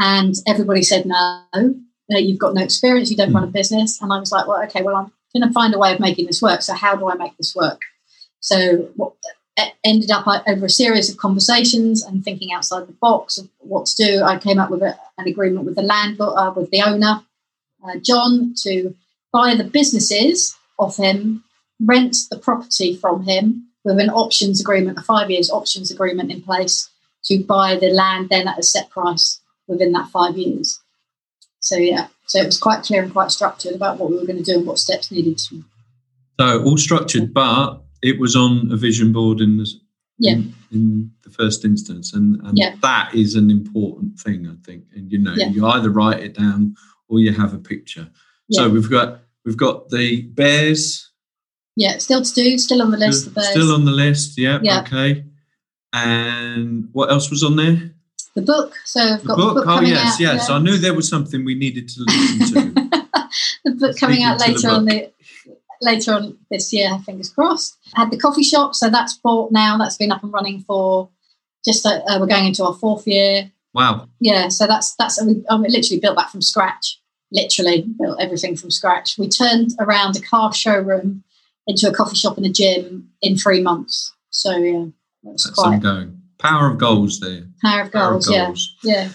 And 0.00 0.34
everybody 0.46 0.82
said 0.82 1.04
no 1.04 1.74
you've 2.08 2.38
got 2.38 2.54
no 2.54 2.62
experience, 2.62 3.10
you 3.10 3.16
don't 3.16 3.30
mm. 3.30 3.34
run 3.34 3.44
a 3.44 3.46
hmm. 3.46 3.52
business. 3.52 4.00
And 4.02 4.12
I 4.12 4.18
was 4.18 4.32
like, 4.32 4.48
well, 4.48 4.62
okay, 4.64 4.82
well, 4.82 4.96
I'm 4.96 5.12
going 5.32 5.46
to 5.46 5.52
find 5.52 5.74
a 5.74 5.78
way 5.78 5.92
of 5.92 6.00
making 6.00 6.26
this 6.26 6.42
work. 6.42 6.62
So 6.62 6.74
how 6.74 6.96
do 6.96 7.08
I 7.08 7.14
make 7.14 7.36
this 7.36 7.54
work? 7.54 7.80
So 8.40 8.88
what 8.96 9.14
ended 9.84 10.10
up 10.10 10.26
uh, 10.26 10.40
over 10.46 10.66
a 10.66 10.70
series 10.70 11.10
of 11.10 11.16
conversations 11.16 12.02
and 12.02 12.24
thinking 12.24 12.52
outside 12.52 12.86
the 12.86 12.92
box 12.94 13.38
of 13.38 13.48
what 13.58 13.86
to 13.86 14.04
do. 14.04 14.22
I 14.22 14.38
came 14.38 14.58
up 14.58 14.70
with 14.70 14.82
a, 14.82 14.98
an 15.18 15.26
agreement 15.26 15.66
with 15.66 15.76
the 15.76 15.82
landlord, 15.82 16.34
uh, 16.36 16.52
with 16.54 16.70
the 16.70 16.82
owner, 16.82 17.22
uh, 17.84 17.98
John, 18.02 18.54
to 18.62 18.94
buy 19.32 19.54
the 19.54 19.64
businesses 19.64 20.56
off 20.78 20.96
him, 20.96 21.44
rent 21.84 22.16
the 22.30 22.38
property 22.38 22.96
from 22.96 23.24
him 23.24 23.68
with 23.84 23.98
an 23.98 24.10
options 24.10 24.60
agreement, 24.60 24.98
a 24.98 25.02
five 25.02 25.30
years 25.30 25.50
options 25.50 25.90
agreement 25.90 26.30
in 26.30 26.42
place 26.42 26.90
to 27.24 27.42
buy 27.42 27.76
the 27.76 27.90
land 27.90 28.28
then 28.30 28.48
at 28.48 28.58
a 28.58 28.62
set 28.62 28.90
price 28.90 29.40
within 29.66 29.92
that 29.92 30.08
five 30.08 30.36
years. 30.36 30.80
So 31.60 31.76
yeah, 31.76 32.08
so 32.30 32.38
it 32.40 32.46
was 32.46 32.58
quite 32.58 32.84
clear 32.84 33.02
and 33.02 33.12
quite 33.12 33.32
structured 33.32 33.74
about 33.74 33.98
what 33.98 34.08
we 34.08 34.16
were 34.16 34.24
going 34.24 34.38
to 34.38 34.44
do 34.44 34.58
and 34.58 34.64
what 34.64 34.78
steps 34.78 35.10
needed 35.10 35.36
to. 35.36 35.64
So 36.38 36.62
all 36.62 36.76
structured, 36.76 37.34
but 37.34 37.82
it 38.04 38.20
was 38.20 38.36
on 38.36 38.70
a 38.70 38.76
vision 38.76 39.12
board 39.12 39.40
in 39.40 39.56
the 39.56 39.68
yeah. 40.16 40.34
in, 40.34 40.54
in 40.70 41.10
the 41.24 41.30
first 41.30 41.64
instance, 41.64 42.14
and, 42.14 42.40
and 42.42 42.56
yeah. 42.56 42.76
that 42.82 43.12
is 43.16 43.34
an 43.34 43.50
important 43.50 44.20
thing, 44.20 44.46
I 44.46 44.54
think. 44.64 44.84
And 44.94 45.10
you 45.10 45.18
know, 45.18 45.34
yeah. 45.34 45.48
you 45.48 45.66
either 45.66 45.90
write 45.90 46.20
it 46.20 46.34
down 46.38 46.76
or 47.08 47.18
you 47.18 47.32
have 47.32 47.52
a 47.52 47.58
picture. 47.58 48.08
So 48.52 48.68
we've 48.68 48.90
got 48.90 49.22
we've 49.44 49.56
got 49.56 49.88
the 49.88 50.22
bears. 50.22 51.10
Yeah, 51.74 51.98
still 51.98 52.22
to 52.22 52.32
do, 52.32 52.58
still 52.58 52.80
on 52.80 52.92
the 52.92 52.96
list. 52.96 53.22
Still, 53.22 53.30
the 53.30 53.40
bears. 53.40 53.50
still 53.50 53.74
on 53.74 53.84
the 53.84 53.90
list. 53.90 54.38
Yeah, 54.38 54.60
yeah. 54.62 54.82
Okay. 54.82 55.24
And 55.92 56.90
what 56.92 57.10
else 57.10 57.28
was 57.28 57.42
on 57.42 57.56
there? 57.56 57.92
The 58.34 58.42
book. 58.42 58.74
So 58.84 59.00
I've 59.00 59.24
got 59.24 59.36
the 59.36 59.42
book. 59.42 59.54
The 59.54 59.60
book 59.62 59.68
oh 59.68 59.80
yes, 59.80 60.14
out, 60.14 60.20
yes. 60.20 60.48
Yeah. 60.48 60.56
I 60.56 60.58
knew 60.58 60.76
there 60.76 60.94
was 60.94 61.08
something 61.08 61.44
we 61.44 61.54
needed 61.54 61.88
to 61.88 62.04
listen 62.06 62.54
to. 62.54 62.70
the 63.64 63.72
book 63.72 63.96
coming 63.98 64.22
out 64.22 64.40
later 64.40 64.68
on 64.68 64.84
the 64.84 65.12
later 65.80 66.12
on 66.14 66.38
this 66.50 66.72
year, 66.72 66.90
fingers 67.04 67.30
crossed. 67.30 67.78
Had 67.94 68.10
the 68.10 68.18
coffee 68.18 68.42
shop, 68.42 68.74
so 68.74 68.90
that's 68.90 69.16
bought 69.16 69.52
now. 69.52 69.78
That's 69.78 69.96
been 69.96 70.12
up 70.12 70.22
and 70.22 70.32
running 70.32 70.60
for 70.60 71.10
just 71.64 71.84
uh, 71.84 72.00
uh 72.08 72.18
we're 72.20 72.26
going 72.26 72.46
into 72.46 72.64
our 72.64 72.74
fourth 72.74 73.06
year. 73.06 73.50
Wow. 73.74 74.08
Yeah, 74.20 74.48
so 74.48 74.66
that's 74.66 74.94
that's 74.96 75.22
we, 75.22 75.44
um, 75.48 75.62
literally 75.62 76.00
built 76.00 76.16
that 76.16 76.30
from 76.30 76.42
scratch. 76.42 77.00
Literally 77.32 77.86
built 77.98 78.20
everything 78.20 78.56
from 78.56 78.70
scratch. 78.70 79.16
We 79.16 79.28
turned 79.28 79.70
around 79.78 80.16
a 80.16 80.20
car 80.20 80.52
showroom 80.52 81.22
into 81.66 81.88
a 81.88 81.92
coffee 81.92 82.16
shop 82.16 82.36
and 82.36 82.46
a 82.46 82.50
gym 82.50 83.10
in 83.22 83.36
three 83.36 83.62
months. 83.62 84.12
So 84.30 84.56
yeah, 84.56 84.86
that's, 85.22 85.44
that's 85.44 85.54
quite 85.54 85.74
ongoing. 85.74 86.19
Power 86.40 86.70
of 86.70 86.78
goals 86.78 87.20
there. 87.20 87.44
Power 87.62 87.82
of 87.82 87.90
goals. 87.90 88.28
Power 88.28 88.40
of 88.40 88.46
goals. 88.46 88.76
Yeah, 88.82 88.94
yeah. 88.94 89.08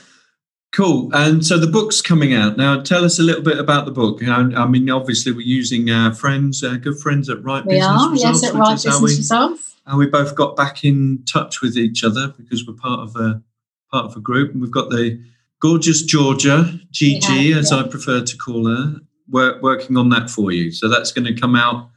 Cool. 0.75 1.10
And 1.13 1.46
so 1.46 1.58
the 1.58 1.67
book's 1.67 2.01
coming 2.01 2.34
out 2.34 2.58
now. 2.58 2.82
Tell 2.82 3.05
us 3.05 3.17
a 3.17 3.24
little 3.24 3.41
bit 3.41 3.58
about 3.60 3.86
the 3.86 3.91
book. 3.91 4.22
I, 4.22 4.41
I 4.41 4.67
mean, 4.67 4.89
obviously, 4.89 5.32
we're 5.32 5.41
using 5.41 5.89
our 5.89 6.13
friends, 6.13 6.63
uh, 6.63 6.75
good 6.75 7.00
friends 7.00 7.29
at 7.29 7.41
Write 7.41 7.65
we 7.65 7.75
Business 7.75 7.89
are, 7.89 8.12
Results. 8.12 8.41
Yes, 8.41 8.51
at 8.51 8.60
Write 8.60 8.74
Business 8.74 9.01
we, 9.01 9.15
Results. 9.15 9.75
And 9.86 9.98
we 9.98 10.08
both 10.08 10.36
got 10.36 10.58
back 10.58 10.84
in 10.84 11.24
touch 11.32 11.62
with 11.62 11.77
each 11.77 12.03
other 12.03 12.34
because 12.38 12.67
we're 12.67 12.74
part 12.74 13.00
of 13.00 13.15
a 13.15 13.41
part 13.89 14.05
of 14.05 14.17
a 14.17 14.20
group, 14.20 14.51
and 14.51 14.62
we've 14.62 14.70
got 14.70 14.89
the 14.89 15.24
gorgeous 15.62 16.01
Georgia 16.01 16.77
GG, 16.91 17.24
have, 17.24 17.58
as 17.58 17.72
yeah. 17.72 17.77
I 17.77 17.84
prefer 17.88 18.22
to 18.22 18.38
call 18.38 18.67
her, 18.67 19.00
work, 19.29 19.62
working 19.62 19.96
on 19.96 20.10
that 20.10 20.29
for 20.29 20.51
you. 20.51 20.72
So 20.74 20.89
that's 20.89 21.13
going 21.13 21.25
to 21.25 21.39
come 21.39 21.55
out 21.55 21.89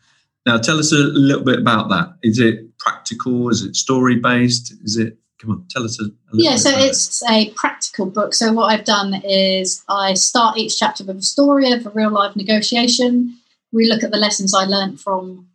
now. 0.46 0.56
Tell 0.56 0.78
us 0.78 0.92
a 0.92 0.96
little 0.96 1.44
bit 1.44 1.58
about 1.58 1.88
that. 1.88 2.14
Is 2.22 2.38
it 2.38 2.67
practical? 2.78 3.48
Is 3.50 3.62
it 3.62 3.76
story 3.76 4.16
based? 4.16 4.72
Is 4.82 4.96
it 4.96 5.18
come 5.40 5.50
on, 5.52 5.64
tell 5.70 5.84
us 5.84 6.00
a, 6.00 6.04
a 6.04 6.10
yeah. 6.32 6.56
so 6.56 6.70
it's 6.70 7.22
it. 7.22 7.30
a 7.30 7.50
practical 7.54 8.06
book. 8.06 8.34
So 8.34 8.52
what 8.52 8.66
I've 8.66 8.84
done 8.84 9.22
is 9.24 9.84
I 9.88 10.14
start 10.14 10.58
each 10.58 10.78
chapter 10.78 11.04
with 11.04 11.18
a 11.18 11.22
story 11.22 11.70
of 11.72 11.86
a 11.86 11.90
real 11.90 12.10
life 12.10 12.36
negotiation. 12.36 13.36
We 13.72 13.88
look 13.88 14.02
at 14.02 14.10
the 14.10 14.18
lessons 14.18 14.54
I 14.54 14.64
learned 14.64 15.00
from 15.00 15.48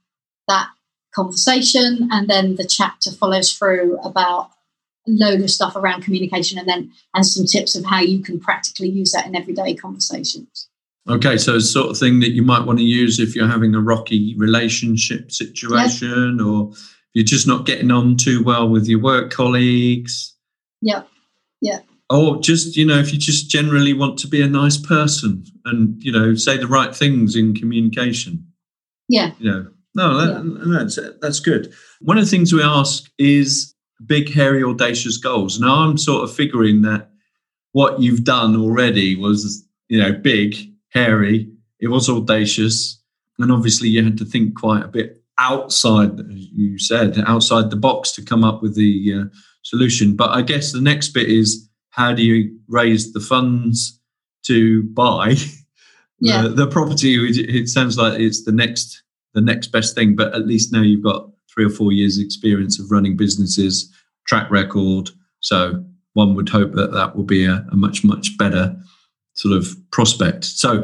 that 0.47 0.69
conversation, 1.13 2.09
and 2.11 2.29
then 2.29 2.55
the 2.55 2.65
chapter 2.65 3.11
follows 3.11 3.51
through 3.51 3.99
about 3.99 4.51
a 5.07 5.11
load 5.11 5.41
of 5.41 5.51
stuff 5.51 5.75
around 5.75 6.03
communication, 6.03 6.57
and 6.57 6.67
then 6.67 6.91
and 7.13 7.25
some 7.25 7.45
tips 7.45 7.75
of 7.75 7.85
how 7.85 7.99
you 7.99 8.21
can 8.21 8.39
practically 8.39 8.89
use 8.89 9.11
that 9.11 9.25
in 9.25 9.35
everyday 9.35 9.75
conversations. 9.75 10.69
Okay, 11.09 11.37
so 11.37 11.55
it's 11.55 11.69
sort 11.69 11.89
of 11.89 11.97
thing 11.97 12.21
that 12.21 12.31
you 12.31 12.43
might 12.43 12.65
want 12.65 12.79
to 12.79 12.85
use 12.85 13.19
if 13.19 13.35
you're 13.35 13.47
having 13.47 13.75
a 13.75 13.81
rocky 13.81 14.35
relationship 14.37 15.33
situation 15.33 16.39
or 16.39 16.71
you're 17.13 17.25
just 17.25 17.47
not 17.47 17.65
getting 17.65 17.91
on 17.91 18.17
too 18.17 18.43
well 18.43 18.67
with 18.67 18.87
your 18.87 18.99
work 18.99 19.31
colleagues. 19.31 20.35
Yeah. 20.81 21.03
Yeah. 21.61 21.79
Or 22.09 22.41
just, 22.41 22.75
you 22.75 22.85
know, 22.85 22.99
if 22.99 23.13
you 23.13 23.19
just 23.19 23.49
generally 23.49 23.93
want 23.93 24.19
to 24.19 24.27
be 24.27 24.41
a 24.41 24.47
nice 24.47 24.77
person 24.77 25.45
and, 25.65 26.03
you 26.03 26.11
know, 26.11 26.35
say 26.35 26.57
the 26.57 26.67
right 26.67 26.95
things 26.95 27.35
in 27.35 27.55
communication. 27.55 28.45
Yeah. 29.07 29.31
You 29.39 29.51
know, 29.51 29.67
no, 29.95 30.17
that, 30.17 30.67
yeah. 30.67 30.77
that's, 30.77 30.99
that's 31.21 31.39
good. 31.39 31.73
One 32.01 32.17
of 32.17 32.25
the 32.25 32.29
things 32.29 32.51
we 32.51 32.61
ask 32.61 33.09
is 33.17 33.73
big, 34.05 34.33
hairy, 34.33 34.63
audacious 34.63 35.17
goals. 35.17 35.59
Now, 35.59 35.75
I'm 35.75 35.97
sort 35.97 36.23
of 36.23 36.35
figuring 36.35 36.81
that 36.81 37.09
what 37.71 37.99
you've 37.99 38.23
done 38.23 38.55
already 38.55 39.15
was, 39.15 39.65
you 39.87 39.99
know, 39.99 40.11
big, 40.11 40.55
hairy, 40.89 41.49
it 41.79 41.87
was 41.87 42.09
audacious. 42.09 43.01
And 43.39 43.51
obviously, 43.51 43.89
you 43.89 44.03
had 44.03 44.17
to 44.19 44.25
think 44.25 44.59
quite 44.59 44.83
a 44.83 44.87
bit 44.87 45.22
outside, 45.39 46.19
as 46.19 46.47
you 46.51 46.77
said, 46.77 47.17
outside 47.25 47.69
the 47.69 47.75
box 47.75 48.11
to 48.13 48.23
come 48.23 48.43
up 48.43 48.61
with 48.61 48.75
the 48.75 49.13
uh, 49.13 49.35
solution. 49.63 50.15
But 50.15 50.31
I 50.31 50.41
guess 50.41 50.71
the 50.71 50.81
next 50.81 51.09
bit 51.09 51.29
is 51.29 51.69
how 51.89 52.13
do 52.13 52.23
you 52.23 52.57
raise 52.67 53.13
the 53.13 53.19
funds 53.19 53.99
to 54.45 54.83
buy 54.83 55.35
yeah. 56.19 56.43
the, 56.43 56.49
the 56.49 56.67
property? 56.67 57.15
It 57.15 57.67
sounds 57.67 57.97
like 57.97 58.19
it's 58.19 58.43
the 58.43 58.51
next 58.51 59.01
the 59.33 59.41
next 59.41 59.67
best 59.67 59.95
thing, 59.95 60.15
but 60.15 60.33
at 60.35 60.45
least 60.45 60.71
now 60.71 60.81
you've 60.81 61.03
got 61.03 61.27
three 61.51 61.65
or 61.65 61.69
four 61.69 61.91
years 61.91 62.19
experience 62.19 62.79
of 62.79 62.91
running 62.91 63.17
businesses, 63.17 63.91
track 64.27 64.49
record. 64.51 65.09
So 65.39 65.83
one 66.13 66.35
would 66.35 66.49
hope 66.49 66.73
that 66.73 66.91
that 66.91 67.15
will 67.15 67.23
be 67.23 67.45
a, 67.45 67.65
a 67.71 67.75
much 67.75 68.03
much 68.03 68.37
better 68.37 68.75
sort 69.33 69.57
of 69.57 69.75
prospect. 69.91 70.45
So 70.45 70.83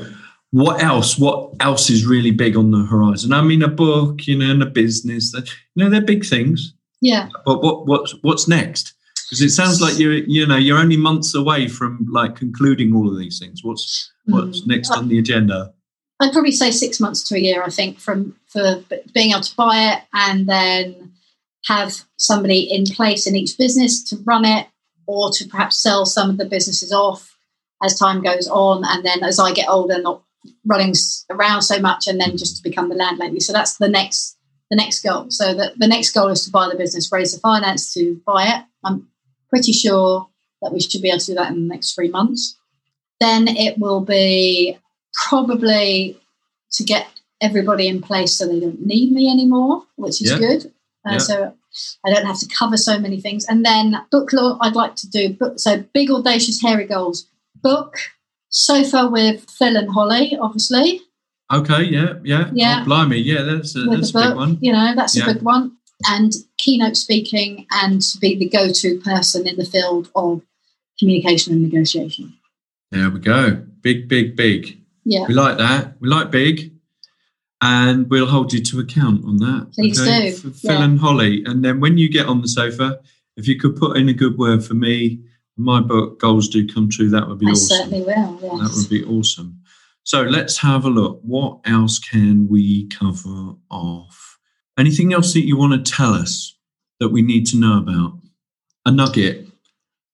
what 0.52 0.82
else? 0.82 1.18
What 1.18 1.54
else 1.60 1.90
is 1.90 2.06
really 2.06 2.32
big 2.32 2.58
on 2.58 2.72
the 2.72 2.86
horizon? 2.86 3.34
I 3.34 3.42
mean, 3.42 3.62
a 3.62 3.68
book, 3.68 4.26
you 4.26 4.38
know, 4.38 4.52
and 4.52 4.64
a 4.64 4.66
business. 4.66 5.34
You 5.34 5.84
know, 5.84 5.90
they're 5.90 6.02
big 6.02 6.26
things. 6.26 6.74
Yeah. 7.02 7.30
But 7.46 7.62
what 7.62 7.86
what's 7.86 8.16
what's 8.22 8.48
next? 8.48 8.94
Because 9.26 9.42
it 9.42 9.52
sounds 9.52 9.80
like 9.80 10.00
you're 10.00 10.14
you 10.14 10.48
know 10.48 10.58
you're 10.58 10.80
only 10.80 10.98
months 10.98 11.36
away 11.36 11.68
from 11.68 12.08
like 12.12 12.36
concluding 12.36 12.96
all 12.96 13.10
of 13.10 13.18
these 13.18 13.38
things. 13.38 13.64
What's 13.64 14.12
what's 14.26 14.62
mm. 14.62 14.68
next 14.68 14.92
on 14.92 15.08
the 15.08 15.20
agenda? 15.20 15.74
I'd 16.20 16.34
probably 16.34 16.52
say 16.52 16.72
six 16.72 17.00
months 17.00 17.24
to 17.30 17.36
a 17.36 17.40
year. 17.40 17.64
I 17.64 17.70
think 17.70 18.00
from 18.00 18.36
for 18.48 18.84
being 19.14 19.32
able 19.32 19.42
to 19.42 19.56
buy 19.56 19.94
it 19.94 20.04
and 20.14 20.48
then 20.48 21.14
have 21.66 21.94
somebody 22.18 22.62
in 22.62 22.86
place 22.86 23.28
in 23.28 23.36
each 23.36 23.58
business 23.58 24.04
to 24.06 24.18
run 24.24 24.46
it, 24.46 24.68
or 25.06 25.30
to 25.32 25.48
perhaps 25.48 25.78
sell 25.78 26.06
some 26.06 26.30
of 26.30 26.38
the 26.38 26.46
businesses 26.46 26.92
off 26.92 27.38
as 27.84 27.98
time 27.98 28.22
goes 28.24 28.48
on, 28.48 28.84
and 28.84 29.06
then 29.06 29.24
as 29.24 29.40
I 29.40 29.54
get 29.54 29.70
older, 29.70 30.02
not 30.02 30.24
running 30.66 30.94
around 31.30 31.64
so 31.64 31.80
much 31.80 32.08
and 32.08 32.20
then 32.20 32.38
just 32.38 32.58
to 32.58 32.64
become 32.64 32.90
the 32.90 32.96
landlady. 32.96 33.40
So 33.40 33.54
that's 33.54 33.78
the 33.78 33.90
next 33.90 34.38
the 34.70 34.76
next 34.76 35.02
goal. 35.02 35.26
So 35.30 35.54
the, 35.54 35.74
the 35.78 35.88
next 35.88 36.12
goal 36.12 36.28
is 36.28 36.46
to 36.46 36.52
buy 36.52 36.70
the 36.70 36.78
business, 36.78 37.12
raise 37.12 37.34
the 37.34 37.40
finance 37.40 37.92
to 37.96 38.22
buy 38.26 38.46
it. 38.46 38.66
I'm 38.84 39.08
pretty 39.50 39.72
sure 39.72 40.30
that 40.62 40.72
we 40.72 40.80
should 40.80 41.02
be 41.02 41.10
able 41.10 41.20
to 41.20 41.26
do 41.26 41.34
that 41.36 41.52
in 41.52 41.68
the 41.68 41.74
next 41.74 41.96
three 41.96 42.10
months. 42.10 42.56
Then 43.20 43.48
it 43.48 43.80
will 43.80 44.02
be 44.02 44.78
probably 45.28 46.20
to 46.74 46.84
get 46.84 47.08
everybody 47.42 47.88
in 47.88 48.02
place 48.02 48.36
so 48.36 48.48
they 48.48 48.60
don't 48.60 48.86
need 48.86 49.12
me 49.12 49.30
anymore, 49.30 49.84
which 49.96 50.22
is 50.22 50.32
yeah. 50.32 50.38
good. 50.38 50.66
Uh, 51.06 51.14
yeah. 51.14 51.18
So 51.18 51.54
I 52.06 52.14
don't 52.14 52.26
have 52.26 52.40
to 52.40 52.48
cover 52.48 52.78
so 52.78 53.00
many 53.00 53.20
things. 53.20 53.46
And 53.46 53.66
then 53.66 53.96
book 54.12 54.32
law, 54.34 54.58
I'd 54.62 54.76
like 54.76 54.96
to 54.98 55.10
do 55.10 55.34
book. 55.34 55.60
So 55.60 55.84
big, 55.94 56.12
audacious, 56.12 56.62
hairy 56.62 56.86
goals. 56.86 57.28
Book 57.62 57.98
sofa 58.50 59.08
with 59.08 59.50
Phil 59.50 59.78
and 59.78 59.90
Holly, 59.90 60.38
obviously. 60.40 61.02
Okay, 61.52 61.84
yeah, 61.84 62.14
yeah. 62.24 62.46
Oh, 62.48 62.52
yeah. 62.54 62.80
Oh, 62.82 62.86
blimey, 62.86 63.18
yeah, 63.18 63.42
that's 63.42 63.76
a, 63.76 63.82
that's 63.82 64.12
a 64.12 64.14
book, 64.14 64.30
big 64.30 64.36
one. 64.36 64.58
You 64.62 64.74
know, 64.74 64.94
that's 64.96 65.16
yeah. 65.16 65.30
a 65.30 65.34
big 65.34 65.42
one. 65.42 65.78
And 66.08 66.32
keynote 66.58 66.96
speaking 66.96 67.66
and 67.72 68.02
to 68.02 68.18
be 68.20 68.36
the 68.38 68.48
go 68.48 68.72
to 68.72 69.00
person 69.00 69.48
in 69.48 69.56
the 69.58 69.66
field 69.66 70.10
of 70.16 70.42
communication 71.00 71.54
and 71.54 71.62
negotiation. 71.62 72.34
There 72.92 73.10
we 73.10 73.20
go. 73.20 73.64
Big, 73.82 74.08
big, 74.08 74.36
big. 74.36 74.80
Yeah. 75.06 75.26
We 75.28 75.34
like 75.34 75.58
that. 75.58 75.96
We 76.00 76.08
like 76.08 76.32
big. 76.32 76.72
And 77.62 78.10
we'll 78.10 78.28
hold 78.28 78.54
you 78.54 78.64
to 78.64 78.80
account 78.80 79.26
on 79.26 79.38
that. 79.38 79.72
Please 79.74 80.00
okay? 80.00 80.32
do. 80.32 80.38
For 80.38 80.50
Phil 80.52 80.80
yeah. 80.80 80.84
and 80.86 81.00
Holly. 81.00 81.44
And 81.46 81.66
then 81.66 81.80
when 81.80 81.98
you 81.98 82.10
get 82.10 82.28
on 82.28 82.42
the 82.42 82.48
sofa, 82.48 83.00
if 83.36 83.48
you 83.48 83.60
could 83.60 83.76
put 83.76 83.98
in 83.98 84.08
a 84.08 84.14
good 84.14 84.38
word 84.38 84.64
for 84.64 84.76
me 84.76 85.20
my 85.60 85.82
book, 85.82 86.20
goals 86.20 86.48
do 86.48 86.68
come 86.68 86.90
true. 86.90 87.10
That 87.10 87.28
would 87.28 87.40
be 87.40 87.48
I 87.48 87.52
awesome. 87.52 87.78
certainly 87.78 88.02
will. 88.02 88.40
Yes. 88.42 88.52
That 88.60 88.72
would 88.76 88.90
be 88.90 89.04
awesome. 89.04 89.62
So 90.04 90.22
let's 90.22 90.58
have 90.60 90.86
a 90.86 90.90
look. 90.90 91.20
What 91.22 91.60
else 91.66 92.00
can 92.00 92.48
we 92.48 92.88
cover 92.88 93.54
off? 93.70 94.40
Anything 94.78 95.14
else 95.14 95.34
that 95.34 95.46
you 95.46 95.58
want 95.58 95.86
to 95.86 95.92
tell 95.92 96.14
us 96.14 96.56
that 97.00 97.10
we 97.10 97.22
need 97.22 97.46
to 97.48 97.58
know 97.58 97.78
about? 97.78 98.14
A 98.86 98.92
nugget, 98.92 99.48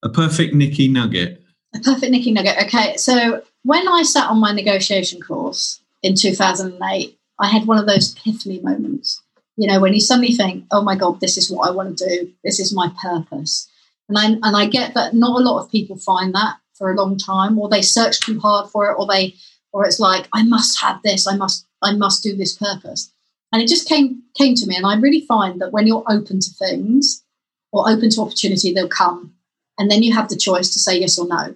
a 0.04 0.10
perfect 0.10 0.54
Nicky 0.54 0.88
nugget. 0.88 1.42
A 1.76 1.80
perfect 1.80 2.12
Nicky 2.12 2.32
nugget. 2.32 2.58
Okay, 2.66 2.98
so 2.98 3.44
when 3.64 3.88
I 3.88 4.04
sat 4.04 4.30
on 4.30 4.40
my 4.40 4.52
negotiation 4.52 5.22
course 5.22 5.82
in 6.02 6.16
2008, 6.16 7.18
I 7.40 7.48
had 7.48 7.68
one 7.68 7.78
of 7.78 7.86
those 7.86 8.16
epiphany 8.16 8.60
moments. 8.62 9.22
You 9.56 9.68
know, 9.68 9.80
when 9.80 9.94
you 9.94 10.02
suddenly 10.02 10.34
think, 10.34 10.66
oh 10.72 10.82
my 10.82 10.96
God, 10.96 11.22
this 11.22 11.38
is 11.38 11.50
what 11.50 11.68
I 11.68 11.72
want 11.72 11.98
to 11.98 12.10
do, 12.10 12.32
this 12.44 12.60
is 12.60 12.74
my 12.74 12.92
purpose. 13.02 13.70
And 14.10 14.18
I, 14.18 14.26
and 14.26 14.56
I 14.56 14.68
get 14.68 14.94
that 14.94 15.14
not 15.14 15.40
a 15.40 15.44
lot 15.44 15.64
of 15.64 15.72
people 15.72 15.98
find 15.98 16.34
that 16.36 16.58
for 16.76 16.92
a 16.92 16.96
long 16.96 17.18
time, 17.18 17.58
or 17.58 17.70
they 17.70 17.82
search 17.82 18.20
too 18.20 18.40
hard 18.40 18.70
for 18.70 18.92
it, 18.92 18.96
or 18.98 19.08
they, 19.08 19.36
or 19.74 19.86
it's 19.86 20.00
like 20.00 20.28
I 20.34 20.44
must 20.44 20.80
have 20.82 21.02
this, 21.04 21.28
I 21.28 21.36
must, 21.36 21.66
I 21.82 21.94
must 21.94 22.24
do 22.24 22.36
this 22.36 22.56
purpose. 22.56 23.12
And 23.52 23.62
it 23.62 23.68
just 23.68 23.88
came 23.88 24.24
came 24.38 24.56
to 24.56 24.68
me, 24.68 24.76
and 24.76 24.86
I 24.86 24.96
really 24.96 25.22
find 25.22 25.62
that 25.62 25.72
when 25.72 25.88
you're 25.88 26.04
open 26.10 26.40
to 26.40 26.52
things 26.52 27.24
or 27.72 27.90
open 27.90 28.10
to 28.12 28.22
opportunity, 28.22 28.74
they'll 28.74 28.90
come, 28.90 29.34
and 29.78 29.90
then 29.90 30.04
you 30.04 30.14
have 30.14 30.30
the 30.30 30.36
choice 30.36 30.72
to 30.74 30.80
say 30.80 31.00
yes 31.00 31.18
or 31.18 31.28
no, 31.28 31.56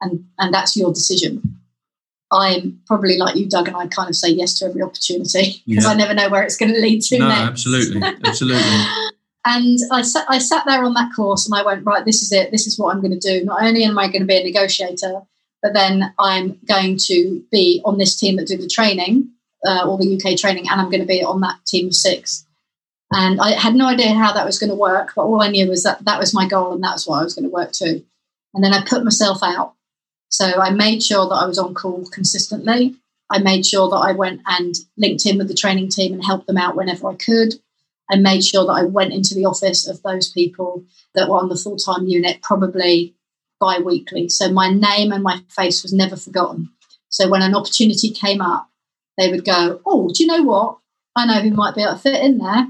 and 0.00 0.26
and 0.38 0.52
that's 0.52 0.76
your 0.76 0.92
decision. 0.92 1.58
I'm 2.30 2.80
probably 2.86 3.16
like 3.16 3.36
you, 3.36 3.48
Doug, 3.48 3.68
and 3.68 3.76
I 3.76 3.86
kind 3.86 4.10
of 4.10 4.14
say 4.14 4.28
yes 4.28 4.58
to 4.58 4.66
every 4.66 4.82
opportunity 4.82 5.62
because 5.66 5.84
yeah. 5.84 5.90
I 5.90 5.94
never 5.94 6.14
know 6.14 6.28
where 6.28 6.42
it's 6.42 6.56
going 6.56 6.74
to 6.74 6.80
lead 6.80 7.00
to. 7.02 7.18
No, 7.18 7.28
next. 7.28 7.40
absolutely, 7.40 8.02
absolutely. 8.24 8.62
And 9.44 9.78
I 9.90 10.02
sat, 10.02 10.26
I 10.28 10.38
sat 10.38 10.64
there 10.66 10.84
on 10.84 10.94
that 10.94 11.12
course 11.14 11.46
and 11.46 11.58
I 11.58 11.64
went, 11.64 11.86
right, 11.86 12.04
this 12.04 12.22
is 12.22 12.32
it. 12.32 12.50
This 12.50 12.66
is 12.66 12.78
what 12.78 12.94
I'm 12.94 13.00
going 13.00 13.18
to 13.18 13.38
do. 13.38 13.44
Not 13.44 13.62
only 13.62 13.84
am 13.84 13.98
I 13.98 14.08
going 14.08 14.20
to 14.20 14.26
be 14.26 14.36
a 14.36 14.44
negotiator, 14.44 15.22
but 15.62 15.72
then 15.74 16.14
I'm 16.18 16.58
going 16.66 16.96
to 17.06 17.42
be 17.50 17.80
on 17.84 17.98
this 17.98 18.18
team 18.18 18.36
that 18.36 18.46
do 18.46 18.56
the 18.56 18.68
training, 18.68 19.30
uh, 19.66 19.86
all 19.86 19.96
the 19.96 20.16
UK 20.16 20.36
training, 20.36 20.68
and 20.68 20.80
I'm 20.80 20.90
going 20.90 21.00
to 21.00 21.06
be 21.06 21.22
on 21.22 21.40
that 21.40 21.64
team 21.66 21.88
of 21.88 21.94
six. 21.94 22.46
And 23.12 23.40
I 23.40 23.52
had 23.52 23.74
no 23.74 23.86
idea 23.86 24.12
how 24.12 24.32
that 24.32 24.44
was 24.44 24.58
going 24.58 24.70
to 24.70 24.76
work, 24.76 25.12
but 25.16 25.22
all 25.22 25.42
I 25.42 25.48
knew 25.48 25.68
was 25.68 25.82
that 25.82 26.04
that 26.04 26.18
was 26.18 26.34
my 26.34 26.46
goal 26.46 26.74
and 26.74 26.84
that's 26.84 27.06
what 27.06 27.20
I 27.20 27.24
was 27.24 27.34
going 27.34 27.46
to 27.46 27.54
work 27.54 27.72
to. 27.72 28.04
And 28.54 28.62
then 28.62 28.74
I 28.74 28.84
put 28.84 29.04
myself 29.04 29.42
out. 29.42 29.74
So 30.28 30.60
I 30.60 30.70
made 30.70 31.02
sure 31.02 31.26
that 31.26 31.34
I 31.34 31.46
was 31.46 31.58
on 31.58 31.72
call 31.72 32.04
consistently. 32.12 32.96
I 33.30 33.38
made 33.38 33.64
sure 33.64 33.88
that 33.88 33.96
I 33.96 34.12
went 34.12 34.42
and 34.46 34.74
linked 34.96 35.24
in 35.26 35.38
with 35.38 35.48
the 35.48 35.54
training 35.54 35.88
team 35.88 36.12
and 36.12 36.24
helped 36.24 36.46
them 36.46 36.58
out 36.58 36.76
whenever 36.76 37.08
I 37.08 37.14
could. 37.14 37.54
I 38.10 38.16
made 38.16 38.44
sure 38.44 38.64
that 38.66 38.72
I 38.72 38.84
went 38.84 39.12
into 39.12 39.34
the 39.34 39.44
office 39.44 39.86
of 39.86 40.02
those 40.02 40.30
people 40.30 40.84
that 41.14 41.28
were 41.28 41.38
on 41.38 41.48
the 41.48 41.56
full 41.56 41.76
time 41.76 42.06
unit, 42.06 42.42
probably 42.42 43.14
bi 43.60 43.78
weekly. 43.80 44.28
So 44.28 44.50
my 44.50 44.70
name 44.72 45.12
and 45.12 45.22
my 45.22 45.40
face 45.48 45.82
was 45.82 45.92
never 45.92 46.16
forgotten. 46.16 46.70
So 47.10 47.28
when 47.28 47.42
an 47.42 47.54
opportunity 47.54 48.10
came 48.10 48.40
up, 48.40 48.68
they 49.16 49.30
would 49.30 49.44
go, 49.44 49.80
Oh, 49.84 50.08
do 50.12 50.22
you 50.22 50.28
know 50.28 50.42
what? 50.42 50.78
I 51.16 51.26
know 51.26 51.40
who 51.40 51.50
might 51.50 51.74
be 51.74 51.82
able 51.82 51.94
to 51.94 51.98
fit 51.98 52.22
in 52.22 52.38
there. 52.38 52.68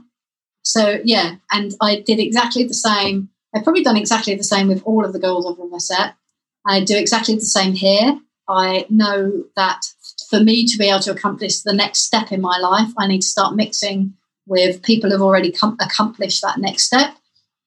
So 0.63 1.01
yeah, 1.05 1.37
and 1.53 1.75
I 1.81 2.01
did 2.01 2.19
exactly 2.19 2.65
the 2.65 2.75
same. 2.75 3.31
I've 3.55 3.65
probably 3.65 3.83
done 3.83 3.97
exactly 3.97 4.35
the 4.35 4.45
same 4.45 4.69
with 4.69 4.83
all 4.85 5.05
of 5.05 5.13
the 5.13 5.19
girls 5.19 5.47
I've 5.47 5.65
ever 5.65 5.79
set. 5.79 6.15
I 6.67 6.85
do 6.85 6.97
exactly 6.97 7.35
the 7.35 7.43
same 7.43 7.73
here. 7.73 8.19
I 8.49 8.87
know 8.89 9.45
that 9.57 9.83
for 10.29 10.41
me 10.41 10.67
to 10.67 10.79
be 10.79 10.89
able 10.89 11.01
to 11.01 11.13
accomplish 11.13 11.61
the 11.61 11.73
next 11.73 12.01
step 12.01 12.33
in 12.33 12.41
my 12.41 12.59
life, 12.59 12.91
I 12.99 13.07
need 13.07 13.23
to 13.23 13.29
start 13.29 13.57
mixing 13.57 14.15
with 14.49 14.83
people 14.83 15.11
who've 15.11 15.23
already 15.23 15.53
com- 15.53 15.77
accomplished 15.81 16.43
that 16.43 16.59
next 16.59 16.85
step. 16.85 17.15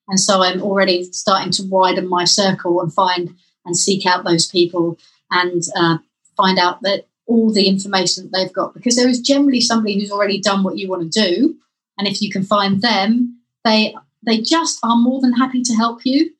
And 0.07 0.19
so 0.19 0.41
I'm 0.41 0.61
already 0.61 1.11
starting 1.13 1.51
to 1.53 1.63
widen 1.63 2.09
my 2.09 2.25
circle 2.25 2.81
and 2.81 2.93
find 2.93 3.33
and 3.65 3.77
seek 3.77 4.05
out 4.05 4.25
those 4.25 4.47
people 4.47 4.97
and 5.29 5.61
uh, 5.75 5.99
find 6.35 6.57
out 6.57 6.81
that 6.81 7.05
all 7.27 7.53
the 7.53 7.67
information 7.67 8.23
that 8.23 8.37
they've 8.37 8.53
got, 8.53 8.73
because 8.73 8.95
there 8.95 9.07
is 9.07 9.21
generally 9.21 9.61
somebody 9.61 9.99
who's 9.99 10.11
already 10.11 10.41
done 10.41 10.63
what 10.63 10.77
you 10.77 10.89
want 10.89 11.09
to 11.09 11.21
do. 11.21 11.55
And 11.97 12.07
if 12.07 12.21
you 12.21 12.29
can 12.29 12.43
find 12.43 12.81
them, 12.81 13.39
they 13.63 13.95
they 14.25 14.41
just 14.41 14.79
are 14.83 14.97
more 14.97 15.21
than 15.21 15.33
happy 15.33 15.61
to 15.61 15.73
help 15.73 16.01
you. 16.03 16.31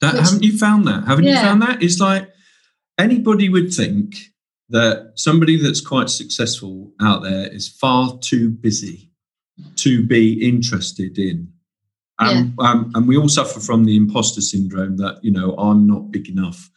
That, 0.00 0.14
haven't 0.14 0.42
you 0.42 0.58
found 0.58 0.86
that? 0.86 1.04
Haven't 1.06 1.24
yeah. 1.24 1.34
you 1.34 1.40
found 1.40 1.62
that? 1.62 1.82
It's 1.82 2.00
like 2.00 2.28
anybody 2.98 3.48
would 3.48 3.72
think 3.72 4.16
that 4.68 5.12
somebody 5.14 5.56
that's 5.56 5.80
quite 5.80 6.10
successful 6.10 6.92
out 7.00 7.22
there 7.22 7.48
is 7.48 7.68
far 7.68 8.18
too 8.18 8.50
busy 8.50 9.10
to 9.84 10.06
be 10.06 10.46
interested 10.46 11.18
in. 11.18 11.48
Um, 12.18 12.54
yeah. 12.58 12.70
um, 12.70 12.92
and 12.94 13.08
we 13.08 13.16
all 13.16 13.28
suffer 13.28 13.60
from 13.60 13.84
the 13.84 13.96
imposter 13.96 14.40
syndrome 14.40 14.96
that, 14.98 15.18
you 15.22 15.32
know, 15.32 15.54
I'm 15.56 15.86
not 15.86 16.10
big 16.10 16.28
enough. 16.28 16.70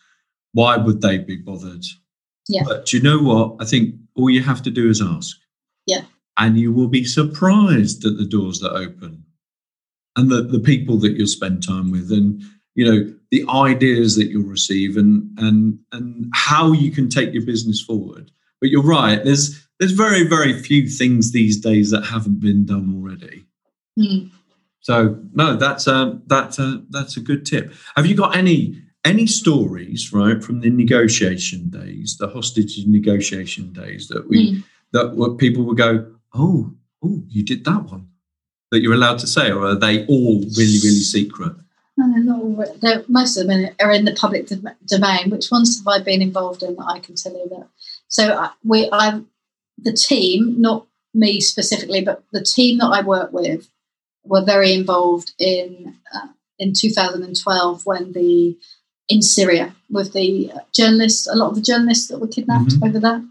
Why 0.53 0.77
would 0.77 1.01
they 1.01 1.17
be 1.17 1.37
bothered? 1.37 1.85
Yeah. 2.47 2.63
But 2.65 2.93
you 2.93 3.01
know 3.01 3.19
what? 3.19 3.55
I 3.59 3.65
think 3.65 3.95
all 4.15 4.29
you 4.29 4.41
have 4.41 4.63
to 4.63 4.71
do 4.71 4.89
is 4.89 5.01
ask. 5.01 5.37
Yeah. 5.85 6.05
And 6.37 6.57
you 6.57 6.71
will 6.71 6.87
be 6.87 7.03
surprised 7.03 8.05
at 8.05 8.17
the 8.17 8.25
doors 8.25 8.59
that 8.59 8.71
open 8.71 9.25
and 10.15 10.31
the, 10.31 10.41
the 10.43 10.59
people 10.59 10.97
that 10.99 11.13
you'll 11.13 11.27
spend 11.27 11.61
time 11.61 11.91
with 11.91 12.11
and, 12.11 12.41
you 12.75 12.85
know, 12.85 13.13
the 13.31 13.45
ideas 13.49 14.15
that 14.15 14.29
you'll 14.29 14.49
receive 14.49 14.97
and 14.97 15.29
and 15.37 15.79
and 15.91 16.31
how 16.33 16.71
you 16.71 16.91
can 16.91 17.09
take 17.09 17.33
your 17.33 17.45
business 17.45 17.81
forward. 17.81 18.31
But 18.61 18.69
you're 18.69 18.83
right. 18.83 19.23
There's 19.23 19.66
there's 19.79 19.91
very 19.91 20.27
very 20.27 20.61
few 20.61 20.87
things 20.87 21.31
these 21.31 21.59
days 21.59 21.91
that 21.91 22.05
haven't 22.05 22.39
been 22.39 22.65
done 22.65 22.93
already. 22.95 23.45
Mm. 23.99 24.31
So 24.81 25.19
no, 25.33 25.55
that's 25.55 25.87
a 25.87 26.19
that's 26.27 26.59
a 26.59 26.83
that's 26.89 27.17
a 27.17 27.21
good 27.21 27.45
tip. 27.45 27.73
Have 27.95 28.05
you 28.05 28.15
got 28.15 28.35
any 28.35 28.81
any 29.03 29.27
stories 29.27 30.11
right 30.13 30.43
from 30.43 30.61
the 30.61 30.69
negotiation 30.69 31.69
days, 31.69 32.17
the 32.19 32.27
hostage 32.27 32.77
negotiation 32.85 33.73
days 33.73 34.07
that 34.09 34.27
we 34.29 34.51
mm. 34.51 34.63
that 34.93 35.15
what 35.15 35.37
people 35.37 35.63
would 35.63 35.77
go, 35.77 36.13
oh 36.33 36.73
oh 37.03 37.23
you 37.27 37.43
did 37.43 37.65
that 37.65 37.83
one 37.83 38.07
that 38.71 38.81
you're 38.81 38.93
allowed 38.93 39.19
to 39.19 39.27
say, 39.27 39.51
or 39.51 39.65
are 39.65 39.75
they 39.75 40.05
all 40.07 40.39
really 40.57 40.79
really 40.83 41.05
secret? 41.15 41.53
No, 41.97 42.13
they're 42.13 42.23
not 42.23 42.39
all. 42.39 42.65
They're, 42.79 43.03
most 43.07 43.37
of 43.37 43.47
them 43.47 43.69
are 43.81 43.91
in 43.91 44.05
the 44.05 44.13
public 44.13 44.47
domain. 44.85 45.31
Which 45.31 45.49
ones 45.51 45.79
have 45.79 45.87
I 45.87 46.03
been 46.03 46.21
involved 46.21 46.61
in 46.61 46.75
that 46.75 46.85
I 46.85 46.99
can 46.99 47.15
tell 47.15 47.33
you 47.33 47.49
that? 47.49 47.67
So 48.07 48.27
uh, 48.27 48.49
we, 48.63 48.87
I, 48.91 49.19
the 49.77 49.93
team, 49.93 50.59
not 50.59 50.87
me 51.13 51.39
specifically, 51.39 52.01
but 52.01 52.23
the 52.31 52.43
team 52.43 52.77
that 52.79 52.87
I 52.87 53.01
work 53.01 53.31
with, 53.31 53.69
were 54.23 54.43
very 54.43 54.73
involved 54.73 55.33
in 55.39 55.95
uh, 56.13 56.27
in 56.59 56.73
2012 56.73 57.85
when 57.85 58.13
the 58.13 58.57
in 59.09 59.21
Syria 59.21 59.73
with 59.89 60.13
the 60.13 60.51
journalists, 60.73 61.27
a 61.27 61.35
lot 61.35 61.49
of 61.49 61.55
the 61.55 61.61
journalists 61.61 62.07
that 62.09 62.19
were 62.19 62.27
kidnapped 62.27 62.71
mm-hmm. 62.71 62.83
over 62.83 62.99
there. 62.99 63.23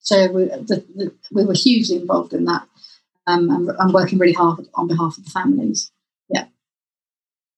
So 0.00 0.30
we, 0.30 0.44
the, 0.44 0.84
the, 0.94 1.12
we 1.32 1.44
were 1.44 1.54
hugely 1.54 1.96
involved 1.96 2.32
in 2.32 2.44
that 2.44 2.62
um, 3.26 3.50
and, 3.50 3.70
and 3.76 3.92
working 3.92 4.18
really 4.18 4.32
hard 4.32 4.68
on 4.74 4.86
behalf 4.86 5.18
of 5.18 5.24
the 5.24 5.30
families. 5.30 5.90
Yeah. 6.28 6.44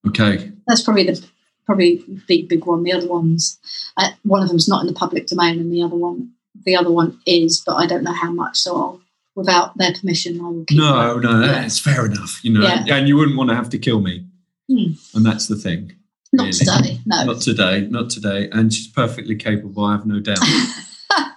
Okay. 0.06 0.52
That's 0.66 0.82
probably 0.82 1.04
the 1.04 1.22
probably 1.66 2.02
big 2.26 2.48
big 2.48 2.64
one. 2.64 2.84
The 2.84 2.92
other 2.92 3.08
ones, 3.08 3.58
uh, 3.96 4.10
one 4.22 4.42
of 4.42 4.48
them's 4.48 4.68
not 4.68 4.80
in 4.80 4.86
the 4.86 4.94
public 4.94 5.26
domain, 5.26 5.60
and 5.60 5.72
the 5.72 5.82
other 5.82 5.96
one, 5.96 6.32
the 6.64 6.76
other 6.76 6.90
one 6.90 7.20
is, 7.26 7.62
but 7.64 7.76
I 7.76 7.86
don't 7.86 8.04
know 8.04 8.12
how 8.12 8.30
much. 8.30 8.58
So 8.58 8.76
I'll, 8.76 9.00
without 9.34 9.76
their 9.76 9.92
permission, 9.92 10.40
I 10.40 10.44
will. 10.44 10.64
Keep 10.64 10.78
no, 10.78 11.20
that. 11.20 11.22
no, 11.22 11.40
yeah. 11.40 11.52
that's 11.52 11.78
fair 11.78 12.06
enough. 12.06 12.44
You 12.44 12.52
know, 12.52 12.62
yeah. 12.62 12.84
and 12.94 13.08
you 13.08 13.16
wouldn't 13.16 13.36
want 13.36 13.50
to 13.50 13.56
have 13.56 13.70
to 13.70 13.78
kill 13.78 14.00
me, 14.00 14.26
hmm. 14.68 14.92
and 15.14 15.24
that's 15.24 15.46
the 15.46 15.56
thing. 15.56 15.92
Not 16.32 16.44
really. 16.44 16.58
today, 16.58 17.00
no. 17.06 17.24
Not 17.24 17.40
today, 17.40 17.88
not 17.88 18.10
today. 18.10 18.48
And 18.52 18.72
she's 18.72 18.88
perfectly 18.88 19.34
capable. 19.34 19.84
I 19.84 19.92
have 19.92 20.04
no 20.04 20.20
doubt. 20.20 20.38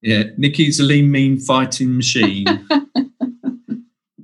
yeah, 0.00 0.24
Nicky's 0.38 0.80
a 0.80 0.84
lean, 0.84 1.10
mean 1.10 1.38
fighting 1.38 1.96
machine. 1.96 2.46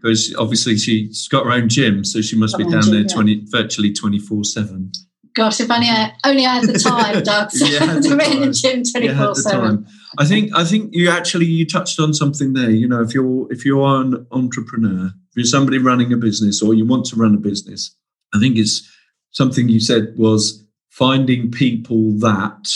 because 0.06 0.34
obviously 0.36 0.76
she's 0.76 1.26
got 1.28 1.44
her 1.44 1.52
own 1.52 1.68
gym, 1.68 2.04
so 2.04 2.20
she 2.20 2.36
must 2.36 2.56
got 2.56 2.64
be 2.64 2.70
down 2.70 2.82
gym, 2.82 2.92
there 2.92 3.04
twenty 3.04 3.34
yeah. 3.34 3.44
virtually 3.48 3.92
twenty 3.92 4.18
four 4.18 4.44
seven. 4.44 4.92
Gosh, 5.34 5.60
if 5.60 5.70
only 5.70 5.88
I 5.88 6.12
only 6.24 6.46
I 6.46 6.60
had 6.60 6.68
the 6.68 6.78
time, 6.78 7.22
Doug, 7.22 7.50
to 7.50 8.16
be 8.16 8.36
in 8.36 8.40
the 8.40 8.52
gym 8.52 8.82
twenty 8.84 9.14
four 9.14 9.34
seven. 9.34 9.86
I 10.18 10.24
think 10.24 10.50
I 10.54 10.64
think 10.64 10.90
you 10.92 11.10
actually 11.10 11.46
you 11.46 11.66
touched 11.66 12.00
on 12.00 12.14
something 12.14 12.52
there. 12.52 12.70
You 12.70 12.88
know, 12.88 13.02
if 13.02 13.14
you're 13.14 13.50
if 13.52 13.64
you're 13.64 13.86
an 14.00 14.26
entrepreneur, 14.30 15.06
if 15.06 15.36
you're 15.36 15.44
somebody 15.44 15.78
running 15.78 16.12
a 16.12 16.16
business 16.16 16.62
or 16.62 16.74
you 16.74 16.86
want 16.86 17.06
to 17.06 17.16
run 17.16 17.34
a 17.34 17.38
business, 17.38 17.94
I 18.34 18.38
think 18.38 18.56
it's 18.56 18.88
something 19.30 19.68
you 19.68 19.80
said 19.80 20.14
was 20.16 20.64
finding 20.90 21.50
people 21.50 22.12
that 22.18 22.68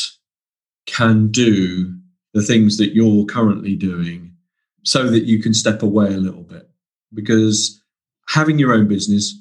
can 0.86 1.30
do 1.30 1.94
the 2.34 2.42
things 2.42 2.76
that 2.76 2.94
you're 2.94 3.24
currently 3.24 3.74
doing 3.74 4.32
so 4.84 5.08
that 5.08 5.24
you 5.24 5.42
can 5.42 5.54
step 5.54 5.82
away 5.82 6.08
a 6.08 6.18
little 6.18 6.42
bit 6.42 6.68
because 7.12 7.82
having 8.28 8.58
your 8.58 8.72
own 8.72 8.88
business, 8.88 9.34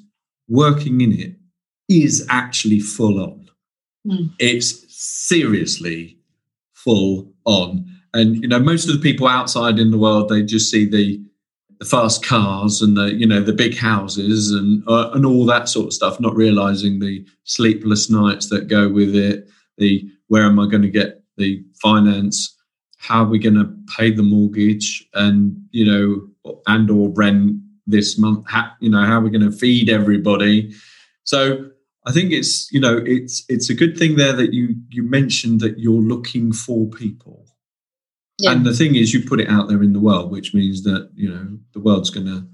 working 0.48 1.00
in 1.00 1.12
it, 1.12 1.36
is 1.88 2.26
actually 2.28 2.80
full 2.80 3.20
on. 3.20 3.50
Mm. 4.06 4.32
It's 4.38 4.84
seriously 4.88 6.18
full 6.72 7.29
on. 7.44 7.86
And 8.12 8.36
you 8.36 8.48
know, 8.48 8.58
most 8.58 8.88
of 8.88 8.94
the 8.94 9.00
people 9.00 9.26
outside 9.26 9.78
in 9.78 9.90
the 9.90 9.98
world, 9.98 10.28
they 10.28 10.42
just 10.42 10.70
see 10.70 10.88
the 10.88 11.22
the 11.78 11.86
fast 11.86 12.22
cars 12.22 12.82
and 12.82 12.96
the 12.96 13.14
you 13.14 13.26
know 13.26 13.40
the 13.40 13.52
big 13.52 13.76
houses 13.76 14.50
and 14.50 14.82
uh, 14.86 15.10
and 15.12 15.24
all 15.24 15.46
that 15.46 15.68
sort 15.68 15.86
of 15.86 15.92
stuff, 15.92 16.20
not 16.20 16.34
realizing 16.34 16.98
the 16.98 17.24
sleepless 17.44 18.10
nights 18.10 18.48
that 18.50 18.68
go 18.68 18.88
with 18.88 19.14
it. 19.14 19.48
The 19.78 20.08
where 20.28 20.44
am 20.44 20.58
I 20.58 20.66
going 20.66 20.82
to 20.82 20.90
get 20.90 21.22
the 21.36 21.64
finance? 21.80 22.56
How 22.98 23.22
are 23.22 23.28
we 23.28 23.38
going 23.38 23.54
to 23.54 23.74
pay 23.96 24.10
the 24.10 24.22
mortgage? 24.22 25.06
And 25.14 25.56
you 25.70 25.86
know, 25.86 26.60
and 26.66 26.90
or 26.90 27.10
rent 27.10 27.60
this 27.90 28.18
month 28.18 28.44
how, 28.48 28.70
you 28.80 28.90
know 28.90 29.04
how 29.04 29.18
are 29.18 29.20
we 29.20 29.30
going 29.30 29.48
to 29.48 29.56
feed 29.56 29.90
everybody 29.90 30.72
so 31.24 31.68
i 32.06 32.12
think 32.12 32.32
it's 32.32 32.70
you 32.72 32.80
know 32.80 33.02
it's 33.04 33.44
it's 33.48 33.70
a 33.70 33.74
good 33.74 33.96
thing 33.96 34.16
there 34.16 34.32
that 34.32 34.52
you 34.52 34.74
you 34.90 35.02
mentioned 35.02 35.60
that 35.60 35.78
you're 35.78 36.00
looking 36.00 36.52
for 36.52 36.88
people 36.88 37.46
yeah. 38.38 38.52
and 38.52 38.64
the 38.64 38.74
thing 38.74 38.94
is 38.94 39.12
you 39.12 39.22
put 39.26 39.40
it 39.40 39.48
out 39.48 39.68
there 39.68 39.82
in 39.82 39.92
the 39.92 40.00
world 40.00 40.30
which 40.30 40.54
means 40.54 40.82
that 40.82 41.10
you 41.14 41.28
know 41.28 41.58
the 41.72 41.80
world's 41.80 42.10
going 42.10 42.26
to 42.26 42.46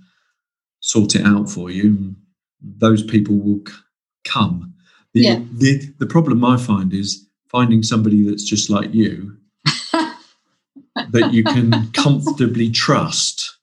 sort 0.80 1.14
it 1.14 1.24
out 1.24 1.48
for 1.48 1.70
you 1.70 2.14
those 2.60 3.02
people 3.02 3.36
will 3.36 3.60
c- 3.66 3.74
come 4.24 4.74
the, 5.14 5.20
yeah. 5.20 5.40
the 5.52 5.80
the 5.98 6.06
problem 6.06 6.44
i 6.44 6.56
find 6.56 6.92
is 6.92 7.26
finding 7.48 7.82
somebody 7.82 8.28
that's 8.28 8.44
just 8.44 8.68
like 8.68 8.92
you 8.92 9.36
that 11.10 11.32
you 11.32 11.44
can 11.44 11.90
comfortably 11.92 12.70
trust 12.70 13.56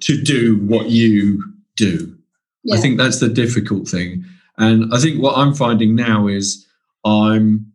to 0.00 0.22
do 0.22 0.58
what 0.58 0.90
you 0.90 1.42
do. 1.76 2.16
Yeah. 2.64 2.76
I 2.76 2.80
think 2.80 2.98
that's 2.98 3.20
the 3.20 3.28
difficult 3.28 3.88
thing. 3.88 4.24
And 4.58 4.92
I 4.94 4.98
think 4.98 5.22
what 5.22 5.36
I'm 5.36 5.54
finding 5.54 5.94
now 5.94 6.28
is 6.28 6.66
I'm 7.04 7.72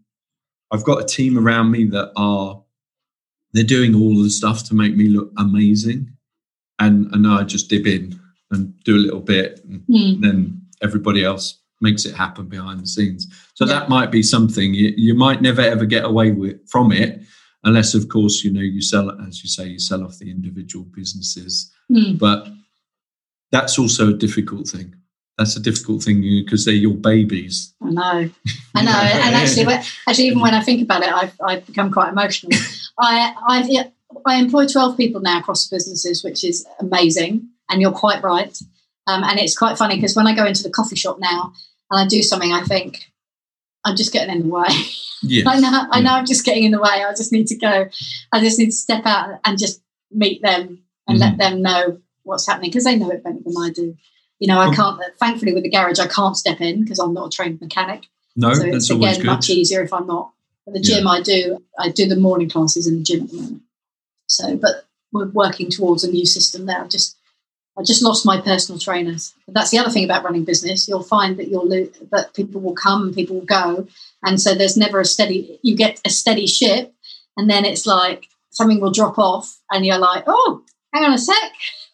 I've 0.71 0.83
got 0.83 1.03
a 1.03 1.05
team 1.05 1.37
around 1.37 1.71
me 1.71 1.85
that 1.85 2.11
are 2.15 2.63
they're 3.53 3.63
doing 3.63 3.93
all 3.93 4.23
the 4.23 4.29
stuff 4.29 4.63
to 4.65 4.75
make 4.75 4.95
me 4.95 5.09
look 5.09 5.31
amazing. 5.37 6.13
And 6.79 7.13
and 7.13 7.27
I 7.27 7.43
just 7.43 7.69
dip 7.69 7.85
in 7.85 8.19
and 8.49 8.73
do 8.83 8.95
a 8.95 8.97
little 9.05 9.21
bit 9.21 9.61
and 9.65 9.81
mm. 9.89 10.21
then 10.21 10.61
everybody 10.81 11.23
else 11.23 11.59
makes 11.79 12.05
it 12.05 12.15
happen 12.15 12.47
behind 12.47 12.81
the 12.81 12.87
scenes. 12.87 13.27
So 13.53 13.65
yeah. 13.65 13.73
that 13.73 13.89
might 13.89 14.11
be 14.11 14.23
something 14.23 14.73
you, 14.73 14.93
you 14.95 15.13
might 15.13 15.41
never 15.41 15.61
ever 15.61 15.85
get 15.85 16.05
away 16.05 16.31
with 16.31 16.57
from 16.69 16.91
it 16.91 17.21
unless 17.63 17.93
of 17.93 18.09
course 18.09 18.43
you 18.43 18.51
know 18.51 18.61
you 18.61 18.81
sell 18.81 19.11
as 19.27 19.43
you 19.43 19.49
say 19.49 19.67
you 19.67 19.79
sell 19.79 20.03
off 20.03 20.17
the 20.17 20.31
individual 20.31 20.85
businesses 20.85 21.71
mm. 21.91 22.17
but 22.17 22.47
that's 23.51 23.77
also 23.77 24.09
a 24.09 24.13
difficult 24.13 24.67
thing 24.67 24.95
that's 25.37 25.55
a 25.55 25.59
difficult 25.59 26.03
thing 26.03 26.21
because 26.21 26.65
they're 26.65 26.73
your 26.73 26.93
babies 26.93 27.73
i 27.81 27.89
know 27.89 28.29
i 28.75 28.81
know 28.83 28.91
and 28.91 29.35
actually 29.35 29.65
actually 30.07 30.25
even 30.25 30.39
when 30.39 30.53
i 30.53 30.61
think 30.61 30.81
about 30.81 31.01
it 31.01 31.11
i've, 31.11 31.33
I've 31.43 31.65
become 31.65 31.91
quite 31.91 32.09
emotional 32.09 32.51
i 32.99 33.33
i've 33.47 33.91
I 34.25 34.35
employ 34.35 34.67
12 34.67 34.97
people 34.97 35.21
now 35.21 35.39
across 35.39 35.67
businesses, 35.67 36.23
which 36.23 36.43
is 36.43 36.67
amazing. 36.79 37.47
And 37.69 37.81
you're 37.81 37.91
quite 37.93 38.21
right. 38.21 38.57
Um, 39.07 39.23
and 39.23 39.39
it's 39.39 39.57
quite 39.57 39.77
funny 39.77 39.95
because 39.95 40.15
when 40.15 40.27
I 40.27 40.35
go 40.35 40.45
into 40.45 40.63
the 40.63 40.69
coffee 40.69 40.95
shop 40.97 41.17
now 41.19 41.53
and 41.89 41.99
I 41.99 42.07
do 42.07 42.21
something, 42.21 42.51
I 42.51 42.63
think 42.63 43.09
I'm 43.85 43.95
just 43.95 44.11
getting 44.11 44.35
in 44.35 44.43
the 44.43 44.53
way. 44.53 44.67
Yes. 45.23 45.47
I 45.47 45.59
know, 45.59 45.87
I 45.91 46.01
know, 46.01 46.11
I'm 46.11 46.25
just 46.25 46.45
getting 46.45 46.63
in 46.63 46.71
the 46.71 46.81
way. 46.81 46.89
I 46.89 47.11
just 47.11 47.31
need 47.31 47.47
to 47.47 47.57
go. 47.57 47.87
I 48.31 48.39
just 48.41 48.59
need 48.59 48.67
to 48.67 48.71
step 48.73 49.05
out 49.05 49.39
and 49.45 49.57
just 49.57 49.81
meet 50.11 50.41
them 50.41 50.83
and 51.07 51.17
Mhm. 51.17 51.21
let 51.21 51.37
them 51.37 51.61
know 51.61 51.99
what's 52.23 52.45
happening 52.45 52.69
because 52.69 52.83
they 52.83 52.97
know 52.97 53.09
it 53.09 53.23
better 53.23 53.39
than 53.43 53.55
I 53.57 53.69
do. 53.69 53.95
You 54.41 54.47
know, 54.47 54.59
I 54.59 54.73
can't. 54.75 54.99
Thankfully, 55.19 55.53
with 55.53 55.61
the 55.63 55.69
garage, 55.69 55.99
I 55.99 56.07
can't 56.07 56.35
step 56.35 56.59
in 56.61 56.81
because 56.81 56.97
I'm 56.97 57.13
not 57.13 57.27
a 57.27 57.29
trained 57.29 57.61
mechanic. 57.61 58.07
No, 58.35 58.51
so 58.53 58.63
that's 58.63 58.75
it's 58.75 58.91
always 58.91 59.17
again 59.17 59.27
much 59.27 59.51
easier 59.51 59.83
if 59.83 59.93
I'm 59.93 60.07
not. 60.07 60.31
At 60.67 60.73
the 60.73 60.79
Yeah. 60.79 60.97
gym, 60.97 61.07
I 61.07 61.21
do. 61.21 61.63
I 61.77 61.89
do 61.89 62.07
the 62.07 62.15
morning 62.15 62.49
classes 62.49 62.87
in 62.87 62.97
the 62.97 63.03
gym 63.03 63.21
at 63.23 63.29
the 63.29 63.35
moment. 63.35 63.61
So, 64.27 64.55
but 64.57 64.87
we're 65.11 65.27
working 65.29 65.69
towards 65.69 66.03
a 66.03 66.09
new 66.11 66.25
system 66.25 66.65
there. 66.65 66.81
I've 66.81 66.89
just, 66.89 67.17
I 67.77 67.83
just 67.83 68.01
lost 68.01 68.25
my 68.25 68.41
personal 68.41 68.79
trainers. 68.79 69.33
But 69.45 69.53
that's 69.53 69.69
the 69.69 69.77
other 69.77 69.91
thing 69.91 70.05
about 70.05 70.23
running 70.23 70.43
business. 70.43 70.87
You'll 70.87 71.03
find 71.03 71.37
that 71.37 71.47
you'll 71.49 71.67
lo- 71.67 71.91
that 72.11 72.33
people 72.33 72.61
will 72.61 72.73
come 72.75 73.03
and 73.03 73.13
people 73.13 73.35
will 73.35 73.45
go, 73.45 73.87
and 74.23 74.41
so 74.41 74.55
there's 74.55 74.75
never 74.75 74.99
a 74.99 75.05
steady. 75.05 75.59
You 75.61 75.75
get 75.75 76.01
a 76.03 76.09
steady 76.09 76.47
ship, 76.47 76.95
and 77.37 77.47
then 77.47 77.63
it's 77.63 77.85
like 77.85 78.25
something 78.49 78.81
will 78.81 78.91
drop 78.91 79.19
off, 79.19 79.59
and 79.69 79.85
you're 79.85 79.99
like, 79.99 80.23
oh, 80.25 80.63
hang 80.93 81.03
on 81.03 81.13
a 81.13 81.19
sec. 81.19 81.51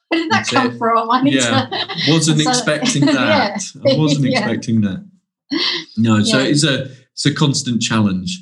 Where 0.09 0.21
did 0.21 0.31
that 0.31 0.37
That's 0.37 0.49
come 0.51 0.71
it. 0.71 0.77
from? 0.77 1.09
I 1.09 1.21
Yeah. 1.25 1.67
to. 1.69 2.11
wasn't 2.11 2.41
So- 2.41 2.49
expecting 2.49 3.05
that. 3.05 3.61
Yeah. 3.83 3.93
I 3.93 3.97
wasn't 3.97 4.25
Yeah. 4.29 4.39
expecting 4.39 4.81
that. 4.81 5.05
No, 5.97 6.23
so 6.23 6.39
it's 6.39 6.63
a 6.63 6.89
it's 7.13 7.25
a 7.25 7.33
constant 7.33 7.81
challenge, 7.81 8.37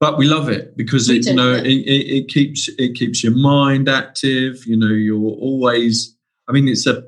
but 0.00 0.16
we 0.16 0.26
love 0.26 0.48
it 0.48 0.76
because 0.76 1.08
We 1.08 1.16
it 1.18 1.22
do, 1.24 1.30
you 1.30 1.36
know 1.36 1.52
it, 1.54 1.66
it, 1.66 2.06
it 2.16 2.28
keeps 2.28 2.68
it 2.78 2.94
keeps 2.94 3.22
your 3.24 3.34
mind 3.36 3.88
active. 3.88 4.64
You 4.66 4.76
know, 4.76 4.86
you're 4.88 5.18
always. 5.18 6.14
I 6.48 6.52
mean, 6.52 6.68
it's 6.68 6.86
a 6.86 7.02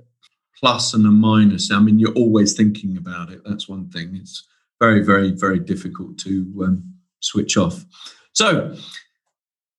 plus 0.59 0.93
and 0.93 1.07
a 1.07 1.11
minus. 1.11 1.71
I 1.71 1.79
mean, 1.79 2.01
you're 2.01 2.13
always 2.15 2.55
thinking 2.55 2.97
about 2.97 3.31
it. 3.31 3.43
That's 3.45 3.69
one 3.69 3.89
thing. 3.91 4.17
It's 4.17 4.45
very, 4.81 5.01
very, 5.05 5.31
very 5.31 5.61
difficult 5.61 6.19
to 6.19 6.65
um, 6.65 6.95
switch 7.21 7.57
off. 7.57 7.85
So, 8.33 8.75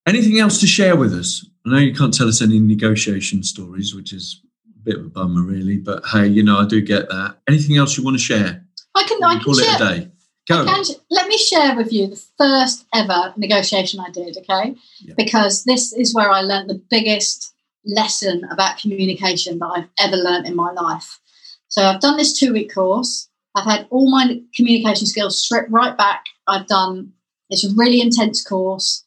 anything 0.08 0.40
else 0.40 0.62
to 0.62 0.68
share 0.68 0.96
with 0.96 1.14
us? 1.14 1.46
I 1.66 1.70
know 1.70 1.78
you 1.78 1.94
can't 1.94 2.14
tell 2.14 2.28
us 2.28 2.42
any 2.42 2.60
negotiation 2.60 3.44
stories, 3.44 3.94
which 3.94 4.14
is 4.14 4.42
a 4.68 4.84
bit 4.84 4.96
of 5.00 5.06
a 5.06 5.10
bummer, 5.10 5.42
really. 5.42 5.78
But 5.78 6.04
hey, 6.06 6.28
you 6.28 6.44
know, 6.44 6.60
I 6.60 6.66
do 6.66 6.82
get 6.82 7.10
that. 7.10 7.38
Anything 7.48 7.78
else 7.78 7.98
you 7.98 8.04
want 8.04 8.16
to 8.18 8.24
share? 8.24 8.66
I 8.96 9.04
can. 9.04 9.24
I 9.24 9.36
can 9.36 9.44
Call 9.44 9.54
share. 9.56 9.76
it 9.76 9.82
a 9.82 10.00
day. 10.00 10.12
Go. 10.48 10.66
Can, 10.66 10.84
let 11.12 11.28
me 11.28 11.38
share 11.38 11.76
with 11.76 11.94
you 11.94 12.08
the 12.08 12.24
first 12.38 12.86
ever 12.94 13.34
negotiation 13.38 14.00
I 14.00 14.10
did, 14.10 14.36
okay? 14.38 14.76
Yeah. 15.00 15.14
Because 15.16 15.64
this 15.64 15.94
is 15.94 16.16
where 16.16 16.32
I 16.32 16.42
learned 16.42 16.70
the 16.70 16.82
biggest 16.90 17.54
lesson 17.86 18.44
about 18.52 18.80
communication 18.80 19.60
that 19.60 19.68
I've 19.68 19.90
ever 20.00 20.16
learned 20.16 20.48
in 20.48 20.56
my 20.56 20.72
life. 20.72 21.20
So 21.68 21.84
I've 21.84 22.02
done 22.02 22.18
this 22.18 22.38
two 22.38 22.52
week 22.52 22.74
course. 22.74 23.30
I've 23.56 23.66
had 23.66 23.88
all 23.92 24.10
my 24.10 24.42
communication 24.56 25.06
skills 25.06 25.40
stripped 25.40 25.72
right 25.72 25.96
back. 25.96 26.26
I've 26.48 26.68
done 26.68 27.14
this 27.50 27.72
really 27.78 28.02
intense 28.02 28.44
course 28.44 29.06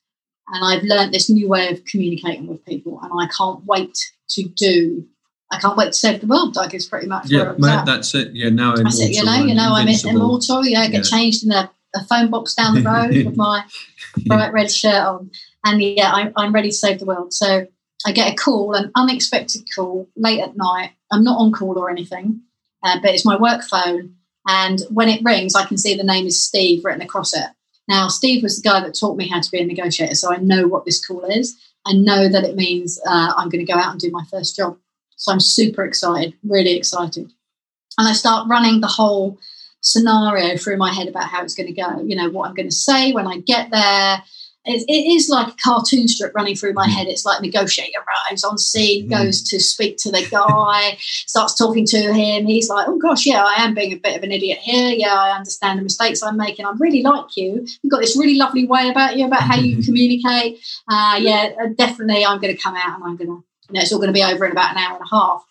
and 0.49 0.65
I've 0.65 0.83
learned 0.85 1.13
this 1.15 1.31
new 1.31 1.49
way 1.49 1.69
of 1.71 1.85
communicating 1.85 2.47
with 2.47 2.65
people. 2.65 3.01
And 3.03 3.11
I 3.21 3.29
can't 3.37 3.65
wait 3.65 3.97
to 4.31 4.43
do, 4.49 5.05
I 5.51 5.59
can't 5.59 5.77
wait 5.77 5.87
to 5.87 5.93
save 5.93 6.21
the 6.21 6.27
world, 6.27 6.55
Doug, 6.55 6.75
is 6.75 6.87
pretty 6.87 7.07
much 7.07 7.31
Yeah, 7.31 7.43
I 7.43 7.53
was 7.53 7.59
mate, 7.61 7.71
at. 7.71 7.87
that's 7.87 8.15
it. 8.15 8.33
Yeah, 8.35 8.49
now 8.51 8.77
That's 8.77 9.01
it, 9.01 9.13
you 9.13 9.25
know, 9.25 9.45
you 9.45 9.55
know, 9.55 9.73
I'm 9.75 9.89
immortal. 9.89 10.65
Yeah, 10.67 10.81
I 10.81 10.89
get 10.89 11.05
Yeah. 11.05 11.19
changed 11.19 11.45
in 11.45 11.53
a, 11.53 11.71
a 11.95 12.05
phone 12.05 12.31
box 12.31 12.55
down 12.55 12.75
the 12.75 12.83
road 12.91 13.11
with 13.25 13.37
my 13.37 13.65
bright 14.27 14.53
red 14.53 14.71
shirt 14.71 14.95
on, 14.95 15.31
and 15.65 15.81
yeah, 15.83 16.11
I'm, 16.13 16.33
I'm 16.37 16.53
ready 16.53 16.71
to 16.71 16.75
save 16.75 16.99
the 16.99 17.05
world. 17.07 17.33
So 17.33 17.67
I 18.07 18.13
get 18.13 18.33
a 18.33 18.35
call, 18.35 18.75
an 18.75 18.91
unexpected 18.97 19.63
call 19.75 20.09
late 20.17 20.41
at 20.41 20.57
night. 20.57 20.91
I'm 21.11 21.23
not 21.23 21.39
on 21.39 21.53
call 21.53 21.79
or 21.79 21.89
anything, 21.91 22.41
uh, 22.83 22.99
but 23.01 23.13
it's 23.15 23.25
my 23.25 23.37
work 23.39 23.63
phone, 23.63 24.15
and 24.49 24.81
when 24.91 25.09
it 25.09 25.23
rings, 25.23 25.55
I 25.55 25.65
can 25.67 25.79
see 25.79 25.97
the 25.97 26.03
name 26.03 26.27
is 26.27 26.43
Steve 26.43 26.85
written 26.85 27.03
across 27.03 27.33
it. 27.35 27.47
Now, 27.88 28.09
Steve 28.09 28.42
was 28.42 28.61
the 28.61 28.68
guy 28.68 28.81
that 28.81 28.95
taught 28.95 29.16
me 29.16 29.29
how 29.29 29.40
to 29.40 29.51
be 29.51 29.61
a 29.61 29.66
negotiator, 29.66 30.14
so 30.14 30.33
I 30.33 30.37
know 30.37 30.68
what 30.68 30.85
this 30.85 31.05
call 31.05 31.25
is. 31.25 31.59
I 31.85 31.95
know 31.95 32.29
that 32.29 32.45
it 32.45 32.55
means 32.55 33.01
uh, 33.07 33.33
I'm 33.37 33.49
going 33.49 33.64
to 33.64 33.73
go 33.73 33.79
out 33.79 33.92
and 33.92 34.01
do 34.01 34.11
my 34.11 34.25
first 34.31 34.57
job. 34.57 34.79
So 35.16 35.33
I'm 35.33 35.40
super 35.40 35.85
excited, 35.85 36.35
really 36.45 36.77
excited. 36.77 37.33
And 37.99 38.09
I 38.09 38.12
start 38.12 38.49
running 38.49 38.81
the 38.81 38.87
whole 38.87 39.38
scenario 39.81 40.57
through 40.57 40.77
my 40.77 40.92
head 40.92 41.09
about 41.09 41.29
how 41.29 41.42
it's 41.42 41.55
going 41.55 41.66
to 41.66 41.81
go, 41.81 42.03
you 42.03 42.16
know, 42.16 42.31
what 42.31 42.49
I'm 42.49 42.55
going 42.55 42.68
to 42.68 42.75
say 42.75 43.12
when 43.12 43.27
I 43.27 43.38
get 43.38 43.71
there. 43.71 44.23
It, 44.64 44.85
it 44.88 45.12
is 45.16 45.29
like 45.29 45.48
a 45.48 45.57
cartoon 45.62 46.07
strip 46.07 46.35
running 46.37 46.55
through 46.55 46.75
my 46.75 46.87
head. 46.87 47.09
It's 47.09 47.25
like 47.25 47.42
negotiator 47.42 47.98
arrives 47.98 48.44
on 48.44 48.59
scene, 48.59 49.07
Mhm. 49.07 49.11
goes 49.11 49.42
to 49.51 49.59
speak 49.59 49.96
to 49.98 50.11
the 50.12 50.25
guy, 50.31 50.96
starts 51.01 51.57
talking 51.57 51.85
to 51.87 52.12
him. 52.14 52.46
He's 52.46 52.68
like, 52.68 52.87
oh 52.88 52.96
gosh, 52.98 53.27
yeah, 53.27 53.42
I 53.44 53.64
am 53.64 53.75
being 53.75 53.92
a 53.92 53.96
bit 53.96 54.16
of 54.16 54.22
an 54.22 54.31
idiot 54.31 54.59
here. 54.59 54.90
Yeah, 54.94 55.14
I 55.14 55.37
understand 55.37 55.79
the 55.79 55.83
mistakes 55.83 56.22
I'm 56.22 56.37
making. 56.37 56.64
I 56.64 56.72
really 56.79 57.03
like 57.03 57.37
you. 57.37 57.66
You've 57.83 57.90
got 57.90 58.01
this 58.01 58.16
really 58.16 58.37
lovely 58.37 58.64
way 58.66 58.88
about 58.88 59.16
you, 59.16 59.27
about 59.27 59.42
how 59.42 59.57
you 59.57 59.83
communicate. 59.83 60.61
Uh, 60.88 61.18
yeah, 61.20 61.51
uh, 61.61 61.68
definitely 61.77 62.25
I'm 62.25 62.40
going 62.40 62.55
to 62.57 62.62
come 62.62 62.77
out 62.77 62.94
and 62.96 63.05
I'm 63.05 63.16
going 63.16 63.31
to, 63.31 63.44
you 63.68 63.72
know, 63.75 63.81
it's 63.81 63.92
all 63.92 63.98
going 63.98 64.09
to 64.09 64.12
be 64.12 64.22
over 64.22 64.44
in 64.44 64.53
about 64.53 64.72
an 64.72 64.79
hour 64.79 64.96
and 64.96 65.05
a 65.05 65.16
half. 65.16 65.44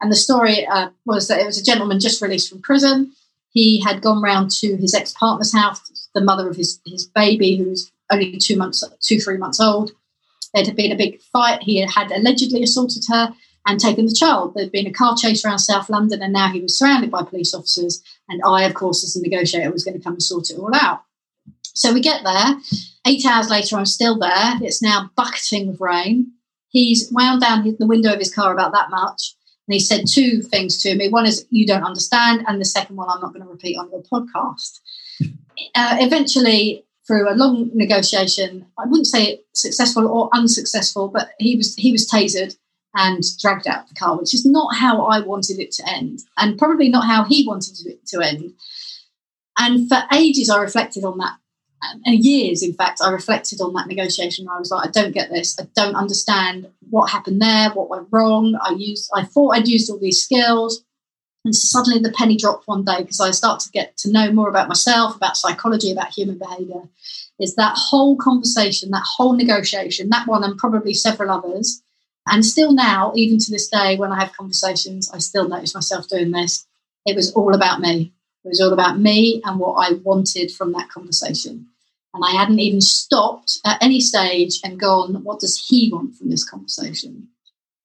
And 0.00 0.10
the 0.10 0.16
story 0.16 0.66
uh, 0.66 0.88
was 1.04 1.28
that 1.28 1.38
it 1.40 1.46
was 1.46 1.58
a 1.58 1.64
gentleman 1.64 2.00
just 2.00 2.20
released 2.20 2.50
from 2.50 2.60
prison. 2.62 3.12
He 3.50 3.80
had 3.80 4.02
gone 4.02 4.20
round 4.20 4.50
to 4.60 4.76
his 4.76 4.92
ex 4.92 5.12
partner's 5.12 5.52
house, 5.54 6.08
the 6.14 6.20
mother 6.20 6.50
of 6.50 6.56
his, 6.56 6.80
his 6.84 7.06
baby, 7.06 7.56
who 7.56 7.70
was 7.70 7.90
only 8.10 8.36
two 8.38 8.56
months, 8.56 8.82
two, 9.00 9.18
three 9.18 9.36
months 9.36 9.60
old. 9.60 9.92
There'd 10.54 10.74
been 10.76 10.92
a 10.92 10.96
big 10.96 11.20
fight. 11.20 11.62
He 11.62 11.80
had 11.80 12.10
allegedly 12.10 12.62
assaulted 12.62 13.04
her 13.08 13.34
and 13.66 13.80
taken 13.80 14.06
the 14.06 14.14
child. 14.14 14.54
There'd 14.54 14.72
been 14.72 14.86
a 14.86 14.92
car 14.92 15.16
chase 15.16 15.44
around 15.44 15.58
South 15.58 15.90
London, 15.90 16.22
and 16.22 16.32
now 16.32 16.48
he 16.48 16.60
was 16.60 16.78
surrounded 16.78 17.10
by 17.10 17.24
police 17.24 17.52
officers. 17.52 18.02
And 18.28 18.40
I, 18.46 18.62
of 18.62 18.74
course, 18.74 19.04
as 19.04 19.16
a 19.16 19.22
negotiator, 19.22 19.70
was 19.70 19.84
going 19.84 19.98
to 19.98 20.02
come 20.02 20.14
and 20.14 20.22
sort 20.22 20.50
it 20.50 20.58
all 20.58 20.74
out. 20.74 21.02
So 21.62 21.92
we 21.92 22.00
get 22.00 22.24
there. 22.24 22.56
Eight 23.06 23.26
hours 23.26 23.50
later, 23.50 23.76
I'm 23.76 23.86
still 23.86 24.18
there. 24.18 24.54
It's 24.62 24.80
now 24.80 25.10
bucketing 25.14 25.68
with 25.68 25.80
rain. 25.80 26.32
He's 26.68 27.10
wound 27.12 27.42
down 27.42 27.76
the 27.78 27.86
window 27.86 28.12
of 28.12 28.18
his 28.18 28.34
car 28.34 28.52
about 28.52 28.72
that 28.72 28.88
much. 28.88 29.34
And 29.68 29.74
he 29.74 29.80
said 29.80 30.06
two 30.08 30.42
things 30.42 30.80
to 30.82 30.94
me. 30.94 31.08
One 31.08 31.26
is, 31.26 31.46
you 31.50 31.66
don't 31.66 31.84
understand. 31.84 32.44
And 32.46 32.60
the 32.60 32.64
second 32.64 32.96
one, 32.96 33.08
I'm 33.10 33.20
not 33.20 33.32
going 33.32 33.44
to 33.44 33.50
repeat 33.50 33.76
on 33.76 33.90
your 33.90 34.02
podcast. 34.02 34.80
Uh, 35.74 35.96
eventually, 36.00 36.85
through 37.06 37.30
a 37.30 37.34
long 37.34 37.70
negotiation, 37.72 38.66
I 38.78 38.86
wouldn't 38.86 39.06
say 39.06 39.24
it 39.24 39.46
successful 39.54 40.08
or 40.08 40.28
unsuccessful, 40.32 41.08
but 41.08 41.30
he 41.38 41.56
was 41.56 41.74
he 41.76 41.92
was 41.92 42.08
tasered 42.08 42.56
and 42.94 43.22
dragged 43.40 43.66
out 43.68 43.84
of 43.84 43.88
the 43.88 43.94
car, 43.94 44.18
which 44.18 44.34
is 44.34 44.46
not 44.46 44.74
how 44.74 45.02
I 45.06 45.20
wanted 45.20 45.58
it 45.58 45.70
to 45.72 45.88
end, 45.88 46.20
and 46.38 46.58
probably 46.58 46.88
not 46.88 47.06
how 47.06 47.24
he 47.24 47.46
wanted 47.46 47.86
it 47.86 48.06
to 48.06 48.20
end. 48.20 48.54
And 49.58 49.88
for 49.88 50.02
ages, 50.12 50.50
I 50.50 50.60
reflected 50.60 51.04
on 51.04 51.18
that, 51.18 51.36
um, 51.82 52.00
and 52.04 52.24
years, 52.24 52.62
in 52.62 52.72
fact, 52.72 53.00
I 53.02 53.10
reflected 53.10 53.60
on 53.60 53.74
that 53.74 53.86
negotiation. 53.86 54.48
I 54.48 54.58
was 54.58 54.70
like, 54.70 54.88
I 54.88 54.90
don't 54.90 55.14
get 55.14 55.30
this. 55.30 55.56
I 55.60 55.66
don't 55.74 55.94
understand 55.94 56.68
what 56.90 57.10
happened 57.10 57.40
there, 57.40 57.70
what 57.70 57.90
went 57.90 58.08
wrong. 58.10 58.58
I 58.62 58.72
used, 58.72 59.10
I 59.14 59.24
thought 59.24 59.56
I'd 59.56 59.68
used 59.68 59.90
all 59.90 59.98
these 59.98 60.22
skills, 60.22 60.82
and 61.46 61.54
suddenly 61.54 62.00
the 62.00 62.10
penny 62.10 62.36
dropped 62.36 62.66
one 62.66 62.84
day 62.84 63.02
because 63.02 63.20
I 63.20 63.30
started 63.30 63.64
to 63.64 63.70
get 63.70 63.96
to 63.98 64.10
know 64.10 64.32
more 64.32 64.48
about 64.48 64.66
myself, 64.66 65.14
about 65.14 65.36
psychology, 65.36 65.92
about 65.92 66.12
human 66.12 66.38
behaviour. 66.38 66.82
Is 67.38 67.54
that 67.54 67.76
whole 67.76 68.16
conversation, 68.16 68.90
that 68.90 69.06
whole 69.16 69.32
negotiation, 69.32 70.08
that 70.08 70.26
one, 70.26 70.42
and 70.42 70.58
probably 70.58 70.92
several 70.92 71.30
others. 71.30 71.80
And 72.26 72.44
still 72.44 72.72
now, 72.72 73.12
even 73.14 73.38
to 73.38 73.50
this 73.52 73.68
day, 73.68 73.96
when 73.96 74.10
I 74.10 74.18
have 74.18 74.36
conversations, 74.36 75.08
I 75.12 75.18
still 75.18 75.48
notice 75.48 75.72
myself 75.72 76.08
doing 76.08 76.32
this. 76.32 76.66
It 77.04 77.14
was 77.14 77.32
all 77.34 77.54
about 77.54 77.80
me. 77.80 78.12
It 78.44 78.48
was 78.48 78.60
all 78.60 78.72
about 78.72 78.98
me 78.98 79.40
and 79.44 79.60
what 79.60 79.74
I 79.74 79.94
wanted 80.02 80.50
from 80.50 80.72
that 80.72 80.88
conversation. 80.88 81.68
And 82.12 82.24
I 82.24 82.32
hadn't 82.32 82.58
even 82.58 82.80
stopped 82.80 83.60
at 83.64 83.80
any 83.80 84.00
stage 84.00 84.58
and 84.64 84.80
gone, 84.80 85.22
what 85.22 85.38
does 85.38 85.64
he 85.68 85.92
want 85.92 86.16
from 86.16 86.30
this 86.30 86.48
conversation? 86.48 87.28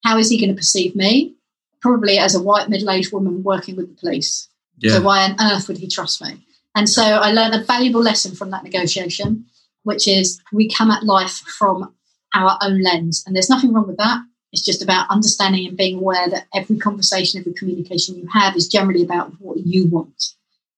How 0.04 0.18
is 0.18 0.32
he 0.32 0.40
going 0.40 0.50
to 0.50 0.56
perceive 0.56 0.96
me? 0.96 1.36
Probably 1.82 2.18
as 2.18 2.36
a 2.36 2.42
white 2.42 2.70
middle 2.70 2.90
aged 2.90 3.12
woman 3.12 3.44
working 3.44 3.76
with 3.76 3.90
the 3.90 4.00
police. 4.00 4.48
Yeah. 4.78 4.94
So 4.94 5.02
why 5.02 5.24
on 5.24 5.36
earth 5.40 5.68
would 5.68 5.78
he 5.78 5.88
trust 5.88 6.24
me? 6.24 6.46
And 6.76 6.88
so 6.88 7.04
I 7.04 7.32
learned 7.32 7.56
a 7.56 7.64
valuable 7.64 8.02
lesson 8.02 8.36
from 8.36 8.52
that 8.52 8.64
negotiation, 8.64 9.46
which 9.84 10.08
is 10.08 10.40
we 10.54 10.70
come 10.70 10.92
at 10.92 11.04
life 11.04 11.38
from 11.58 11.94
our 12.34 12.58
own 12.62 12.82
lens. 12.82 13.24
And 13.26 13.36
there's 13.36 13.50
nothing 13.50 13.74
wrong 13.74 13.88
with 13.88 13.98
that. 13.98 14.22
It's 14.54 14.64
just 14.64 14.82
about 14.82 15.10
understanding 15.10 15.68
and 15.68 15.78
being 15.78 15.98
aware 15.98 16.30
that 16.30 16.48
every 16.54 16.78
conversation, 16.78 17.40
every 17.40 17.54
communication 17.54 18.16
you 18.16 18.28
have 18.34 18.56
is 18.56 18.68
generally 18.68 19.04
about 19.04 19.34
what 19.40 19.58
you 19.66 19.88
want. 19.88 20.34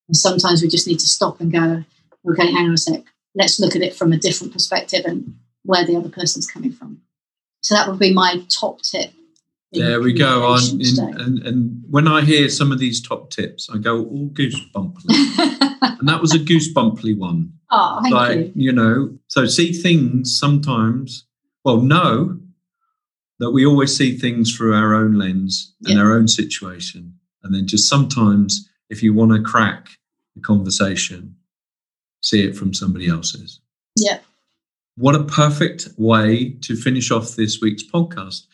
And 0.08 0.16
sometimes 0.16 0.62
we 0.62 0.68
just 0.68 0.88
need 0.88 1.00
to 1.00 1.08
stop 1.08 1.40
and 1.40 1.52
go, 1.52 1.84
okay, 2.30 2.52
hang 2.52 2.68
on 2.68 2.74
a 2.74 2.78
sec. 2.78 3.04
Let's 3.36 3.60
look 3.60 3.76
at 3.76 3.82
it 3.82 3.96
from 3.96 4.14
a 4.14 4.18
different 4.18 4.54
perspective 4.54 5.06
and 5.06 5.36
where 5.64 5.86
the 5.86 5.96
other 5.96 6.10
person's 6.10 6.46
coming 6.46 6.72
from. 6.72 7.02
So 7.62 7.74
that 7.74 7.88
would 7.88 8.00
be 8.00 8.14
my 8.14 8.44
top 8.50 8.82
tip. 8.82 9.12
There 9.74 10.02
we 10.02 10.14
go. 10.14 10.46
On 10.46 10.62
in, 10.80 11.20
and, 11.20 11.40
and 11.48 11.84
when 11.90 12.08
I 12.08 12.22
hear 12.22 12.50
some 12.50 12.72
of 12.72 12.80
these 12.80 13.02
top 13.02 13.30
tips, 13.32 13.70
I 13.74 13.78
go 13.78 14.04
all 14.06 14.30
goosebumply, 14.30 15.06
and 16.00 16.08
that 16.08 16.22
was 16.22 16.34
a 16.34 16.40
goosebumply 16.40 17.18
one. 17.18 17.54
oh, 17.72 18.00
thank 18.04 18.14
like 18.14 18.38
you. 18.38 18.52
you 18.56 18.72
know, 18.72 19.18
so 19.28 19.46
see 19.46 19.74
things 19.74 20.38
sometimes. 20.38 21.26
Well, 21.66 21.82
know 21.82 22.40
that 23.40 23.52
we 23.52 23.66
always 23.66 23.96
see 23.96 24.18
things 24.18 24.56
through 24.56 24.76
our 24.76 24.94
own 24.94 25.14
lens 25.14 25.74
and 25.86 25.96
Yeah. 25.98 26.04
our 26.04 26.14
own 26.14 26.28
situation. 26.28 27.16
And 27.42 27.54
then 27.56 27.68
just 27.68 27.90
sometimes, 27.90 28.70
if 28.90 29.02
you 29.02 29.14
want 29.14 29.32
to 29.32 29.42
crack 29.42 29.88
the 30.36 30.42
conversation, 30.42 31.36
see 32.22 32.44
it 32.44 32.56
from 32.56 32.74
somebody 32.74 33.08
else's. 33.08 33.60
Yeah. 33.98 34.20
What 34.96 35.16
a 35.16 35.24
perfect 35.24 35.90
way 35.98 36.52
to 36.62 36.76
finish 36.76 37.12
off 37.12 37.36
this 37.36 37.60
week's 37.62 37.84
podcast. 37.84 38.46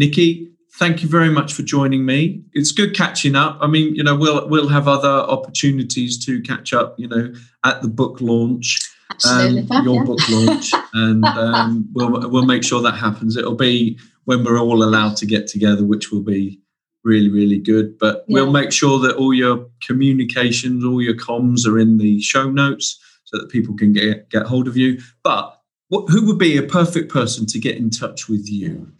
Nicky, 0.00 0.50
thank 0.78 1.02
you 1.02 1.10
very 1.10 1.28
much 1.28 1.52
for 1.52 1.62
joining 1.62 2.06
me. 2.06 2.42
It's 2.54 2.72
good 2.72 2.96
catching 2.96 3.36
up. 3.36 3.58
I 3.60 3.66
mean, 3.66 3.94
you 3.94 4.02
know, 4.02 4.16
we'll 4.16 4.48
we'll 4.48 4.68
have 4.68 4.88
other 4.88 5.06
opportunities 5.08 6.24
to 6.24 6.40
catch 6.40 6.72
up, 6.72 6.94
you 6.98 7.06
know, 7.06 7.34
at 7.66 7.82
the 7.82 7.88
book 7.88 8.22
launch 8.22 8.78
Absolutely. 9.10 9.76
um, 9.76 9.84
your 9.84 9.96
yeah. 9.96 10.04
book 10.04 10.28
launch, 10.30 10.72
and 10.94 11.24
um, 11.26 11.86
we'll 11.92 12.30
we'll 12.30 12.46
make 12.46 12.64
sure 12.64 12.80
that 12.80 12.94
happens. 12.94 13.36
It'll 13.36 13.54
be 13.54 13.98
when 14.24 14.42
we're 14.42 14.58
all 14.58 14.82
allowed 14.82 15.18
to 15.18 15.26
get 15.26 15.46
together, 15.46 15.84
which 15.84 16.10
will 16.10 16.22
be 16.22 16.58
really 17.04 17.28
really 17.28 17.58
good. 17.58 17.98
But 17.98 18.24
we'll 18.26 18.50
make 18.50 18.72
sure 18.72 18.98
that 19.00 19.16
all 19.16 19.34
your 19.34 19.66
communications, 19.86 20.82
all 20.82 21.02
your 21.02 21.14
comms 21.14 21.66
are 21.66 21.78
in 21.78 21.98
the 21.98 22.22
show 22.22 22.50
notes, 22.50 22.98
so 23.24 23.36
that 23.36 23.50
people 23.50 23.76
can 23.76 23.92
get 23.92 24.30
get 24.30 24.46
hold 24.46 24.66
of 24.66 24.78
you. 24.78 24.98
But 25.22 25.60
what, 25.88 26.08
who 26.08 26.24
would 26.24 26.38
be 26.38 26.56
a 26.56 26.62
perfect 26.62 27.12
person 27.12 27.44
to 27.48 27.58
get 27.58 27.76
in 27.76 27.90
touch 27.90 28.30
with 28.30 28.48
you? 28.48 28.90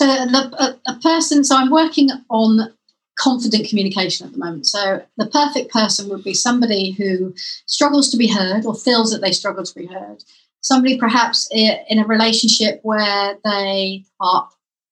So 0.00 0.06
the, 0.06 0.50
a, 0.58 0.92
a 0.92 0.98
person. 1.00 1.44
So 1.44 1.54
I'm 1.54 1.70
working 1.70 2.08
on 2.30 2.72
confident 3.18 3.68
communication 3.68 4.26
at 4.26 4.32
the 4.32 4.38
moment. 4.38 4.64
So 4.64 5.02
the 5.18 5.26
perfect 5.26 5.70
person 5.70 6.08
would 6.08 6.24
be 6.24 6.32
somebody 6.32 6.92
who 6.92 7.34
struggles 7.66 8.10
to 8.10 8.16
be 8.16 8.26
heard 8.26 8.64
or 8.64 8.74
feels 8.74 9.12
that 9.12 9.20
they 9.20 9.32
struggle 9.32 9.62
to 9.62 9.74
be 9.74 9.84
heard. 9.84 10.24
Somebody 10.62 10.96
perhaps 10.98 11.50
in 11.52 11.98
a 11.98 12.06
relationship 12.06 12.80
where 12.82 13.36
they 13.44 14.06
are 14.20 14.48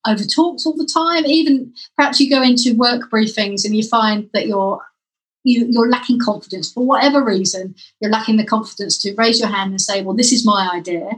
overtalked 0.07 0.67
all 0.67 0.77
the 0.77 0.91
time. 0.93 1.25
Even 1.25 1.73
perhaps 1.97 2.21
you 2.21 2.29
go 2.29 2.43
into 2.43 2.77
work 2.77 3.11
briefings 3.11 3.65
and 3.65 3.75
you 3.75 3.89
find 3.89 4.29
that 4.35 4.47
you're 4.47 4.83
you, 5.43 5.67
you're 5.71 5.89
lacking 5.89 6.19
confidence 6.19 6.71
for 6.71 6.85
whatever 6.85 7.25
reason. 7.25 7.75
You're 8.01 8.11
lacking 8.11 8.37
the 8.37 8.45
confidence 8.45 8.99
to 8.99 9.15
raise 9.17 9.41
your 9.41 9.49
hand 9.49 9.71
and 9.71 9.81
say, 9.81 10.03
"Well, 10.03 10.17
this 10.17 10.33
is 10.33 10.45
my 10.45 10.71
idea." 10.75 11.13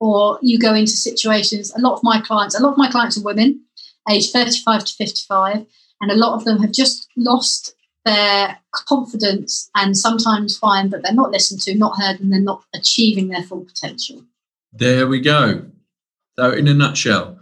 Or 0.00 0.38
you 0.42 0.58
go 0.58 0.74
into 0.74 0.92
situations. 0.92 1.72
A 1.74 1.80
lot 1.80 1.94
of 1.94 2.02
my 2.02 2.20
clients, 2.20 2.58
a 2.58 2.62
lot 2.62 2.72
of 2.72 2.78
my 2.78 2.90
clients 2.90 3.18
are 3.18 3.22
women, 3.22 3.62
aged 4.08 4.32
35 4.32 4.84
to 4.84 4.94
55, 4.94 5.66
and 6.00 6.10
a 6.10 6.16
lot 6.16 6.34
of 6.34 6.44
them 6.44 6.60
have 6.60 6.72
just 6.72 7.08
lost 7.16 7.74
their 8.04 8.58
confidence 8.72 9.68
and 9.74 9.96
sometimes 9.96 10.56
find 10.56 10.90
that 10.90 11.02
they're 11.02 11.14
not 11.14 11.32
listened 11.32 11.60
to, 11.62 11.74
not 11.74 11.98
heard, 11.98 12.20
and 12.20 12.32
they're 12.32 12.40
not 12.40 12.64
achieving 12.74 13.28
their 13.28 13.42
full 13.42 13.64
potential. 13.64 14.22
There 14.72 15.06
we 15.06 15.20
go. 15.20 15.66
So, 16.38 16.52
in 16.52 16.68
a 16.68 16.74
nutshell, 16.74 17.38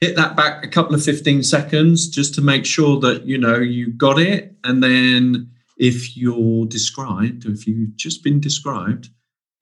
hit 0.00 0.16
that 0.16 0.36
back 0.36 0.64
a 0.64 0.68
couple 0.68 0.94
of 0.94 1.02
15 1.02 1.42
seconds 1.42 2.08
just 2.08 2.34
to 2.34 2.42
make 2.42 2.64
sure 2.64 3.00
that 3.00 3.24
you 3.24 3.38
know 3.38 3.58
you 3.58 3.90
got 3.90 4.18
it. 4.18 4.54
And 4.62 4.82
then, 4.82 5.50
if 5.78 6.16
you're 6.16 6.66
described, 6.66 7.46
or 7.46 7.50
if 7.50 7.66
you've 7.66 7.96
just 7.96 8.22
been 8.22 8.40
described, 8.40 9.08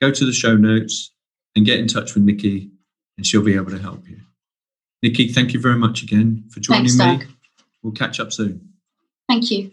go 0.00 0.10
to 0.10 0.24
the 0.26 0.32
show 0.32 0.56
notes 0.56 1.12
and 1.54 1.66
get 1.66 1.78
in 1.78 1.86
touch 1.86 2.14
with 2.14 2.22
Nicky, 2.22 2.70
and 3.16 3.26
she'll 3.26 3.42
be 3.42 3.54
able 3.54 3.70
to 3.70 3.78
help 3.78 4.08
you. 4.08 4.20
Nicky, 5.02 5.28
thank 5.28 5.52
you 5.52 5.60
very 5.60 5.76
much 5.76 6.02
again 6.02 6.44
for 6.50 6.60
joining 6.60 6.86
Thanks, 6.86 6.98
me. 6.98 7.18
Doug. 7.18 7.26
We'll 7.82 7.92
catch 7.92 8.20
up 8.20 8.32
soon. 8.32 8.70
Thank 9.28 9.50
you. 9.50 9.72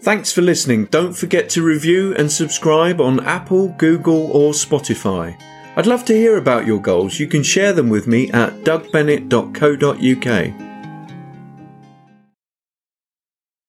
Thanks 0.00 0.32
for 0.32 0.42
listening. 0.42 0.86
Don't 0.86 1.14
forget 1.14 1.48
to 1.50 1.62
review 1.62 2.14
and 2.14 2.30
subscribe 2.30 3.00
on 3.00 3.24
Apple, 3.24 3.68
Google, 3.78 4.30
or 4.32 4.52
Spotify. 4.52 5.40
I'd 5.76 5.86
love 5.86 6.04
to 6.04 6.14
hear 6.14 6.36
about 6.36 6.66
your 6.66 6.80
goals. 6.80 7.18
You 7.18 7.26
can 7.26 7.42
share 7.42 7.72
them 7.72 7.88
with 7.88 8.06
me 8.06 8.30
at 8.30 8.52
dougbennett.co.uk. 8.64 10.63